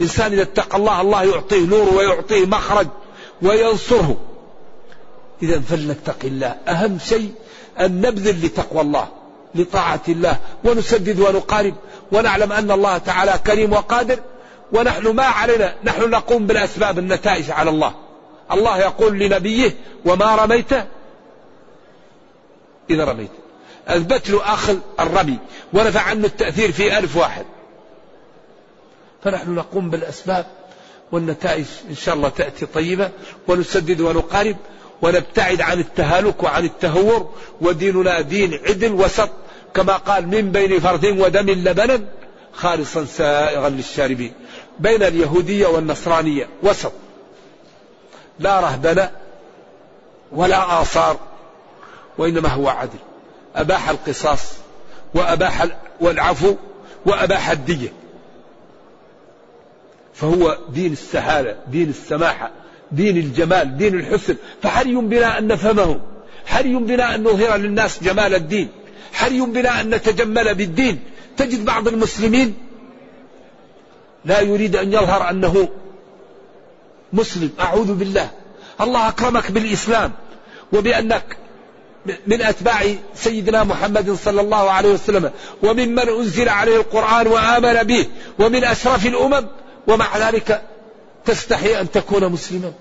إنسان 0.00 0.32
إذا 0.32 0.42
اتقى 0.42 0.76
الله 0.76 1.00
الله 1.00 1.22
يعطيه 1.22 1.66
نور 1.66 1.94
ويعطيه 1.94 2.46
مخرج 2.46 2.86
وينصره. 3.42 4.16
إذا 5.42 5.60
فلنتق 5.60 6.16
الله. 6.24 6.56
أهم 6.68 6.98
شيء 6.98 7.32
أن 7.80 8.00
نبذل 8.00 8.46
لتقوى 8.46 8.80
الله 8.80 9.08
لطاعة 9.54 10.02
الله 10.08 10.38
ونسدد 10.64 11.20
ونقارب 11.20 11.74
ونعلم 12.12 12.52
أن 12.52 12.70
الله 12.70 12.98
تعالى 12.98 13.40
كريم 13.46 13.72
وقادر 13.72 14.18
ونحن 14.72 15.08
ما 15.08 15.22
علينا 15.22 15.74
نحن 15.84 16.10
نقوم 16.10 16.46
بالأسباب 16.46 16.98
النتائج 16.98 17.50
على 17.50 17.70
الله. 17.70 18.03
الله 18.52 18.78
يقول 18.78 19.18
لنبيه 19.18 19.76
وما 20.04 20.34
رميت؟ 20.36 20.72
إذا 22.90 23.04
رميت. 23.04 23.30
أثبت 23.88 24.30
له 24.30 24.54
أخذ 24.54 24.78
الرمي 25.00 25.38
ونفع 25.72 26.00
عنه 26.00 26.26
التأثير 26.26 26.72
في 26.72 26.98
ألف 26.98 27.16
واحد. 27.16 27.44
فنحن 29.24 29.54
نقوم 29.54 29.90
بالأسباب 29.90 30.46
والنتائج 31.12 31.64
إن 31.90 31.94
شاء 31.94 32.14
الله 32.14 32.28
تأتي 32.28 32.66
طيبة 32.66 33.10
ونسدد 33.48 34.00
ونقارب 34.00 34.56
ونبتعد 35.02 35.60
عن 35.60 35.80
التهالك 35.80 36.42
وعن 36.42 36.64
التهور 36.64 37.30
وديننا 37.60 38.20
دين 38.20 38.60
عدل 38.68 38.92
وسط 38.92 39.30
كما 39.74 39.96
قال 39.96 40.28
من 40.28 40.52
بين 40.52 40.80
فرد 40.80 41.04
ودم 41.04 41.50
لبنا 41.50 42.00
خالصا 42.52 43.04
سائغا 43.04 43.68
للشاربين. 43.68 44.32
بين 44.78 45.02
اليهودية 45.02 45.66
والنصرانية 45.66 46.48
وسط. 46.62 46.92
لا 48.38 48.60
رهبنة 48.60 49.10
ولا 50.32 50.82
آثار 50.82 51.18
وإنما 52.18 52.48
هو 52.48 52.68
عدل. 52.68 52.98
أباح 53.56 53.88
القصاص 53.88 54.52
وأباح 55.14 55.66
والعفو 56.00 56.54
وأباح 57.06 57.50
الدية. 57.50 57.92
فهو 60.14 60.58
دين 60.68 60.92
السهالة 60.92 61.56
دين 61.68 61.88
السماحة 61.88 62.50
دين 62.92 63.16
الجمال 63.16 63.76
دين 63.76 63.94
الحسن. 63.94 64.36
فحري 64.62 64.94
بنا 64.94 65.38
أن 65.38 65.46
نفهمه. 65.46 66.00
حري 66.46 66.74
بنا 66.74 67.14
أن 67.14 67.22
نظهر 67.22 67.56
للناس 67.56 68.02
جمال 68.02 68.34
الدين. 68.34 68.68
حري 69.12 69.40
بنا 69.40 69.80
أن 69.80 69.90
نتجمل 69.90 70.54
بالدين. 70.54 71.00
تجد 71.36 71.64
بعض 71.64 71.88
المسلمين 71.88 72.54
لا 74.24 74.40
يريد 74.40 74.76
أن 74.76 74.92
يظهر 74.92 75.30
أنه 75.30 75.68
مسلم 77.14 77.50
أعوذ 77.60 77.94
بالله. 77.94 78.30
الله 78.80 79.08
أكرمك 79.08 79.50
بالإسلام 79.50 80.12
وبأنك 80.72 81.36
من 82.26 82.42
أتباع 82.42 82.82
سيدنا 83.14 83.64
محمد 83.64 84.18
صلى 84.24 84.40
الله 84.40 84.70
عليه 84.70 84.92
وسلم 84.92 85.30
وممن 85.62 86.08
أنزل 86.08 86.48
عليه 86.48 86.76
القرآن 86.76 87.26
وآمن 87.26 87.82
به 87.82 88.06
ومن 88.38 88.64
أشرف 88.64 89.06
الأمم 89.06 89.46
ومع 89.86 90.18
ذلك 90.18 90.62
تستحي 91.24 91.80
أن 91.80 91.90
تكون 91.90 92.28
مسلما. 92.28 92.72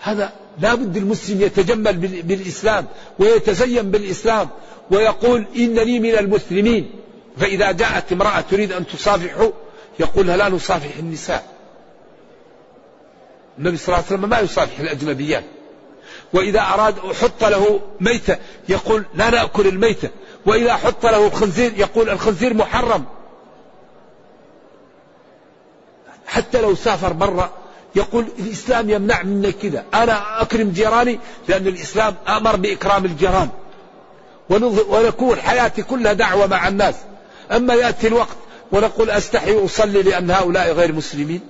هذا 0.00 0.32
لا 0.60 0.74
بد 0.74 0.96
المسلم 0.96 1.42
يتجمل 1.42 2.22
بالإسلام 2.22 2.86
ويتزين 3.18 3.90
بالإسلام 3.90 4.48
ويقول 4.90 5.46
إنني 5.56 6.00
من 6.00 6.14
المسلمين. 6.18 6.90
فإذا 7.38 7.72
جاءت 7.72 8.12
امرأة 8.12 8.40
تريد 8.40 8.72
أن 8.72 8.86
تصافحه 8.86 9.52
يقول 10.00 10.26
لا 10.26 10.48
نصافح 10.48 10.96
النساء. 10.98 11.57
النبي 13.58 13.76
صلى 13.76 13.86
الله 13.86 13.96
عليه 13.96 14.06
وسلم 14.06 14.30
ما 14.30 14.40
يصافح 14.40 14.80
الأجنبيات. 14.80 15.44
وإذا 16.32 16.60
أراد 16.60 16.94
حط 16.98 17.44
له 17.44 17.80
ميتة 18.00 18.36
يقول 18.68 19.04
لا 19.14 19.30
نأكل 19.30 19.66
الميتة. 19.66 20.08
وإذا 20.46 20.76
حط 20.76 21.06
له 21.06 21.26
الخنزير 21.26 21.72
يقول 21.76 22.10
الخنزير 22.10 22.54
محرم. 22.54 23.04
حتى 26.26 26.60
لو 26.60 26.74
سافر 26.74 27.12
برا 27.12 27.50
يقول 27.94 28.26
الإسلام 28.38 28.90
يمنع 28.90 29.22
مني 29.22 29.52
كذا. 29.52 29.84
أنا 29.94 30.42
أكرم 30.42 30.70
جيراني 30.70 31.18
لأن 31.48 31.66
الإسلام 31.66 32.14
أمر 32.28 32.56
بإكرام 32.56 33.04
الجيران. 33.04 33.48
ونكون 34.88 35.36
حياتي 35.36 35.82
كلها 35.82 36.12
دعوة 36.12 36.46
مع 36.46 36.68
الناس. 36.68 36.94
أما 37.52 37.74
يأتي 37.74 38.06
الوقت 38.06 38.36
ونقول 38.72 39.10
أستحي 39.10 39.64
أصلي 39.64 40.02
لأن 40.02 40.30
هؤلاء 40.30 40.72
غير 40.72 40.92
مسلمين. 40.92 41.40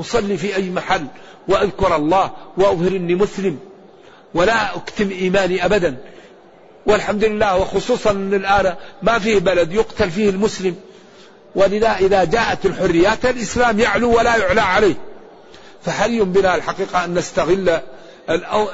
أصلي 0.00 0.36
في 0.36 0.56
أي 0.56 0.70
محل 0.70 1.06
وأذكر 1.48 1.96
الله 1.96 2.30
وأظهر 2.56 2.88
إني 2.88 3.14
مسلم 3.14 3.58
ولا 4.34 4.76
أكتم 4.76 5.10
إيماني 5.10 5.64
أبدا. 5.64 5.96
والحمد 6.86 7.24
لله 7.24 7.56
وخصوصا 7.56 8.10
أن 8.10 8.34
الآن 8.34 8.74
ما 9.02 9.18
فيه 9.18 9.38
بلد 9.38 9.72
يقتل 9.72 10.10
فيه 10.10 10.30
المسلم. 10.30 10.76
ولذا 11.54 11.96
إذا 12.00 12.24
جاءت 12.24 12.66
الحريات 12.66 13.26
الإسلام 13.26 13.80
يعلو 13.80 14.18
ولا 14.18 14.36
يعلى 14.36 14.60
عليه. 14.60 14.94
فحري 15.82 16.20
بنا 16.20 16.54
الحقيقة 16.54 17.04
أن 17.04 17.14
نستغل 17.14 17.80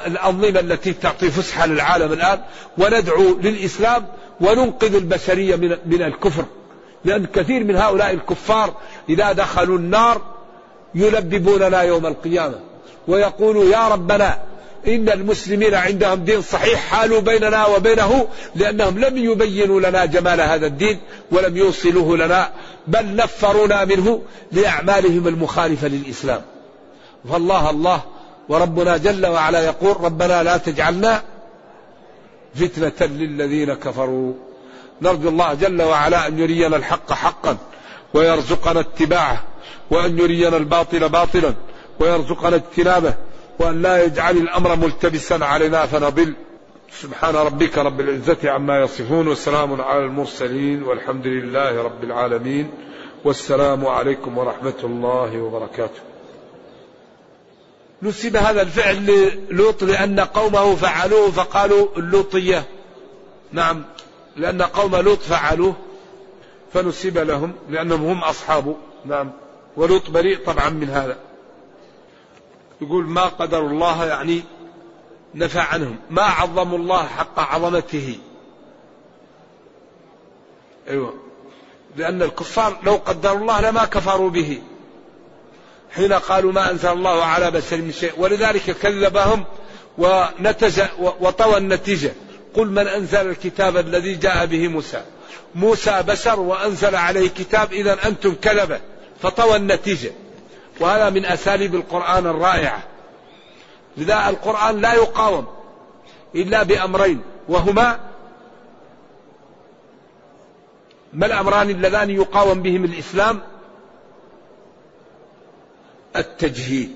الأنظمة 0.07 0.59
التي 0.59 0.93
تعطي 0.93 1.31
فسحة 1.31 1.65
للعالم 1.65 2.13
الآن 2.13 2.39
وندعو 2.77 3.37
للإسلام 3.43 4.07
وننقذ 4.41 4.95
البشرية 4.95 5.55
من 5.85 6.01
الكفر؟ 6.01 6.45
لأن 7.05 7.25
كثير 7.25 7.63
من 7.63 7.75
هؤلاء 7.75 8.11
الكفار 8.11 8.73
إذا 9.09 9.31
دخلوا 9.31 9.77
النار 9.77 10.21
يلببوننا 10.95 11.81
يوم 11.81 12.05
القيامة 12.05 12.59
ويقولوا 13.07 13.65
يا 13.65 13.87
ربنا 13.87 14.39
إن 14.87 15.09
المسلمين 15.09 15.73
عندهم 15.73 16.23
دين 16.23 16.41
صحيح 16.41 16.79
حالوا 16.79 17.19
بيننا 17.21 17.65
وبينه 17.65 18.27
لأنهم 18.55 18.99
لم 18.99 19.17
يبينوا 19.17 19.79
لنا 19.79 20.05
جمال 20.05 20.41
هذا 20.41 20.65
الدين 20.65 20.99
ولم 21.31 21.57
يوصلوه 21.57 22.17
لنا 22.17 22.49
بل 22.87 23.15
نفرونا 23.15 23.85
منه 23.85 24.21
لأعمالهم 24.51 25.27
المخالفة 25.27 25.87
للإسلام. 25.87 26.41
فالله 27.29 27.69
الله 27.69 28.01
وربنا 28.49 28.97
جل 28.97 29.25
وعلا 29.25 29.65
يقول 29.65 30.01
ربنا 30.01 30.43
لا 30.43 30.57
تجعلنا 30.57 31.21
فتنة 32.55 33.07
للذين 33.07 33.73
كفروا. 33.73 34.33
نرجو 35.01 35.29
الله 35.29 35.53
جل 35.53 35.81
وعلا 35.81 36.27
أن 36.27 36.39
يرينا 36.39 36.75
الحق 36.75 37.13
حقا. 37.13 37.57
ويرزقنا 38.13 38.79
اتباعه 38.79 39.43
وأن 39.91 40.19
يرينا 40.19 40.57
الباطل 40.57 41.09
باطلا 41.09 41.53
ويرزقنا 41.99 42.55
اجتنابه 42.55 43.13
وأن 43.59 43.81
لا 43.81 44.03
يجعل 44.03 44.37
الأمر 44.37 44.75
ملتبسا 44.75 45.39
علينا 45.41 45.85
فنضل. 45.85 46.33
سبحان 47.01 47.35
ربك 47.35 47.77
رب 47.77 48.01
العزة 48.01 48.51
عما 48.51 48.79
يصفون 48.79 49.27
وسلام 49.27 49.81
على 49.81 50.05
المرسلين 50.05 50.83
والحمد 50.83 51.27
لله 51.27 51.83
رب 51.83 52.03
العالمين 52.03 52.71
والسلام 53.23 53.85
عليكم 53.85 54.37
ورحمة 54.37 54.79
الله 54.83 55.41
وبركاته. 55.41 56.01
نسب 58.03 58.35
هذا 58.35 58.61
الفعل 58.61 59.05
للوط 59.05 59.83
لأن 59.83 60.19
قومه 60.19 60.75
فعلوه 60.75 61.31
فقالوا 61.31 61.87
اللوطية 61.97 62.63
نعم 63.51 63.83
لأن 64.37 64.61
قوم 64.61 64.95
لوط 64.95 65.19
فعلوه. 65.19 65.73
فنسب 66.73 67.17
لهم 67.17 67.53
لأنهم 67.69 68.05
هم 68.05 68.23
أصحابه 68.23 68.75
نعم. 69.05 69.31
ولوط 69.77 70.09
بريء 70.09 70.45
طبعا 70.45 70.69
من 70.69 70.89
هذا. 70.89 71.17
يقول 72.81 73.05
ما 73.05 73.25
قدر 73.25 73.59
الله 73.59 74.05
يعني 74.05 74.43
نفى 75.35 75.59
عنهم. 75.59 75.97
ما 76.09 76.21
عظموا 76.21 76.77
الله 76.77 77.05
حق 77.05 77.39
عظمته. 77.39 78.17
أيوة. 80.89 81.13
لأن 81.97 82.21
الكفار 82.21 82.77
لو 82.83 82.95
قدروا 82.95 83.39
الله 83.39 83.61
لما 83.61 83.85
كفروا 83.85 84.29
به. 84.29 84.61
حين 85.91 86.13
قالوا 86.13 86.51
ما 86.51 86.71
أنزل 86.71 86.89
الله 86.89 87.23
على 87.23 87.51
بشر 87.51 87.77
من 87.77 87.91
شيء. 87.91 88.13
ولذلك 88.17 88.71
كذبهم 88.71 89.43
ونتج 89.97 90.81
وطوى 90.99 91.57
النتيجة. 91.57 92.13
قل 92.53 92.67
من 92.67 92.87
أنزل 92.87 93.29
الكتاب 93.29 93.77
الذي 93.77 94.15
جاء 94.15 94.45
به 94.45 94.67
موسى. 94.67 95.03
موسى 95.55 96.03
بشر 96.07 96.39
وأنزل 96.39 96.95
عليه 96.95 97.29
كتاب 97.29 97.73
إذا 97.73 98.07
أنتم 98.07 98.35
كذبة 98.41 98.79
فطوى 99.21 99.55
النتيجة. 99.55 100.11
وهذا 100.79 101.09
من 101.09 101.25
أساليب 101.25 101.75
القرآن 101.75 102.27
الرائعة. 102.27 102.83
لذا 103.97 104.29
القرآن 104.29 104.81
لا 104.81 104.93
يقاوم 104.93 105.47
إلا 106.35 106.63
بأمرين. 106.63 107.21
وهما 107.49 107.99
ما 111.13 111.25
الأمران 111.25 111.69
اللذان 111.69 112.09
يقاوم 112.09 112.61
بهم 112.61 112.85
الإسلام؟ 112.85 113.39
التجهيل. 116.15 116.91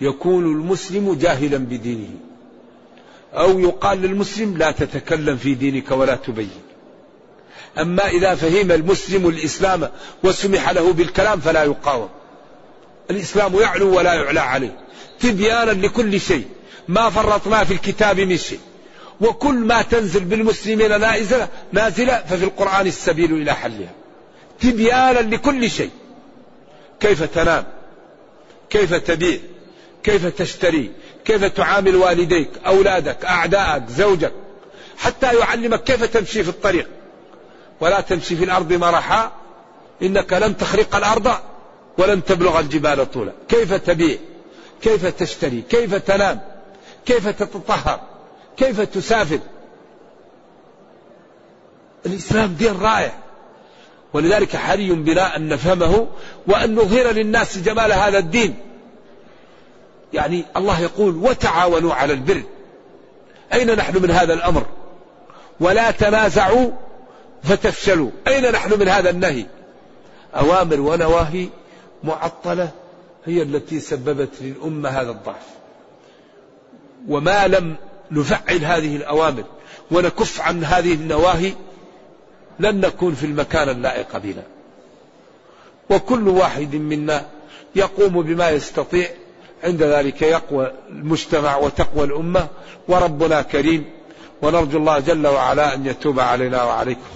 يكون 0.00 0.44
المسلم 0.44 1.14
جاهلا 1.14 1.58
بدينه. 1.58 2.10
أو 3.34 3.58
يقال 3.58 4.02
للمسلم 4.02 4.56
لا 4.56 4.70
تتكلم 4.70 5.36
في 5.36 5.54
دينك 5.54 5.90
ولا 5.90 6.16
تبين. 6.16 6.65
أما 7.78 8.08
إذا 8.08 8.34
فهم 8.34 8.72
المسلم 8.72 9.28
الإسلام 9.28 9.90
وسمح 10.22 10.70
له 10.70 10.92
بالكلام 10.92 11.40
فلا 11.40 11.64
يقاوم. 11.64 12.08
الإسلام 13.10 13.60
يعلو 13.60 13.96
ولا 13.96 14.14
يعلى 14.14 14.40
عليه. 14.40 14.78
تبيانا 15.20 15.70
لكل 15.70 16.20
شيء. 16.20 16.44
ما 16.88 17.10
فرطنا 17.10 17.64
في 17.64 17.74
الكتاب 17.74 18.20
من 18.20 18.36
شيء. 18.36 18.60
وكل 19.20 19.54
ما 19.54 19.82
تنزل 19.82 20.24
بالمسلمين 20.24 21.00
نازلة 21.00 21.48
نازلة 21.72 22.24
ففي 22.28 22.44
القرآن 22.44 22.86
السبيل 22.86 23.32
إلى 23.32 23.52
حلها. 23.52 23.90
تبيانا 24.60 25.34
لكل 25.34 25.70
شيء. 25.70 25.90
كيف 27.00 27.22
تنام؟ 27.22 27.64
كيف 28.70 28.94
تبيع؟ 28.94 29.38
كيف 30.02 30.26
تشتري؟ 30.26 30.90
كيف 31.24 31.44
تعامل 31.44 31.96
والديك 31.96 32.50
أولادك 32.66 33.24
أعدائك 33.24 33.82
زوجك؟ 33.88 34.32
حتى 34.98 35.34
يعلمك 35.38 35.84
كيف 35.84 36.04
تمشي 36.04 36.42
في 36.42 36.48
الطريق. 36.48 36.88
ولا 37.80 38.00
تمشي 38.00 38.36
في 38.36 38.44
الأرض 38.44 38.72
مرحا 38.72 39.32
إنك 40.02 40.32
لن 40.32 40.56
تخرق 40.56 40.96
الأرض 40.96 41.32
ولن 41.98 42.24
تبلغ 42.24 42.60
الجبال 42.60 43.10
طولا. 43.10 43.32
كيف 43.48 43.74
تبيع؟ 43.74 44.18
كيف 44.82 45.06
تشتري؟ 45.06 45.62
كيف 45.62 45.94
تنام؟ 45.94 46.40
كيف 47.06 47.28
تتطهر؟ 47.28 48.00
كيف 48.56 48.80
تسافر؟ 48.80 49.38
الإسلام 52.06 52.54
دين 52.54 52.80
رائع. 52.80 53.12
ولذلك 54.12 54.56
حري 54.56 54.90
بنا 54.90 55.36
أن 55.36 55.48
نفهمه 55.48 56.06
وأن 56.46 56.74
نظهر 56.74 57.10
للناس 57.10 57.58
جمال 57.58 57.92
هذا 57.92 58.18
الدين. 58.18 58.54
يعني 60.12 60.44
الله 60.56 60.80
يقول 60.80 61.16
وتعاونوا 61.16 61.94
على 61.94 62.12
البر 62.12 62.42
أين 63.52 63.76
نحن 63.76 64.02
من 64.02 64.10
هذا 64.10 64.34
الأمر؟ 64.34 64.66
ولا 65.60 65.90
تنازعوا 65.90 66.70
فتفشلوا. 67.46 68.10
أين 68.26 68.52
نحن 68.52 68.80
من 68.80 68.88
هذا 68.88 69.10
النهي؟ 69.10 69.46
أوامر 70.34 70.80
ونواهي 70.80 71.48
معطلة 72.04 72.70
هي 73.24 73.42
التي 73.42 73.80
سببت 73.80 74.30
للأمة 74.40 74.88
هذا 74.88 75.10
الضعف. 75.10 75.46
وما 77.08 77.46
لم 77.46 77.76
نفعل 78.10 78.64
هذه 78.64 78.96
الأوامر 78.96 79.44
ونكف 79.90 80.40
عن 80.40 80.64
هذه 80.64 80.94
النواهي 80.94 81.52
لن 82.60 82.80
نكون 82.80 83.14
في 83.14 83.26
المكان 83.26 83.68
اللائق 83.68 84.16
بنا. 84.16 84.42
وكل 85.90 86.28
واحد 86.28 86.74
منا 86.74 87.26
يقوم 87.76 88.22
بما 88.22 88.50
يستطيع. 88.50 89.08
عند 89.64 89.82
ذلك 89.82 90.22
يقوى 90.22 90.72
المجتمع 90.88 91.56
وتقوى 91.56 92.04
الأمة. 92.04 92.46
وربنا 92.88 93.42
كريم. 93.42 93.84
ونرجو 94.42 94.78
الله 94.78 94.98
جل 94.98 95.26
وعلا 95.26 95.74
أن 95.74 95.86
يتوب 95.86 96.20
علينا 96.20 96.64
وعليكم. 96.64 97.15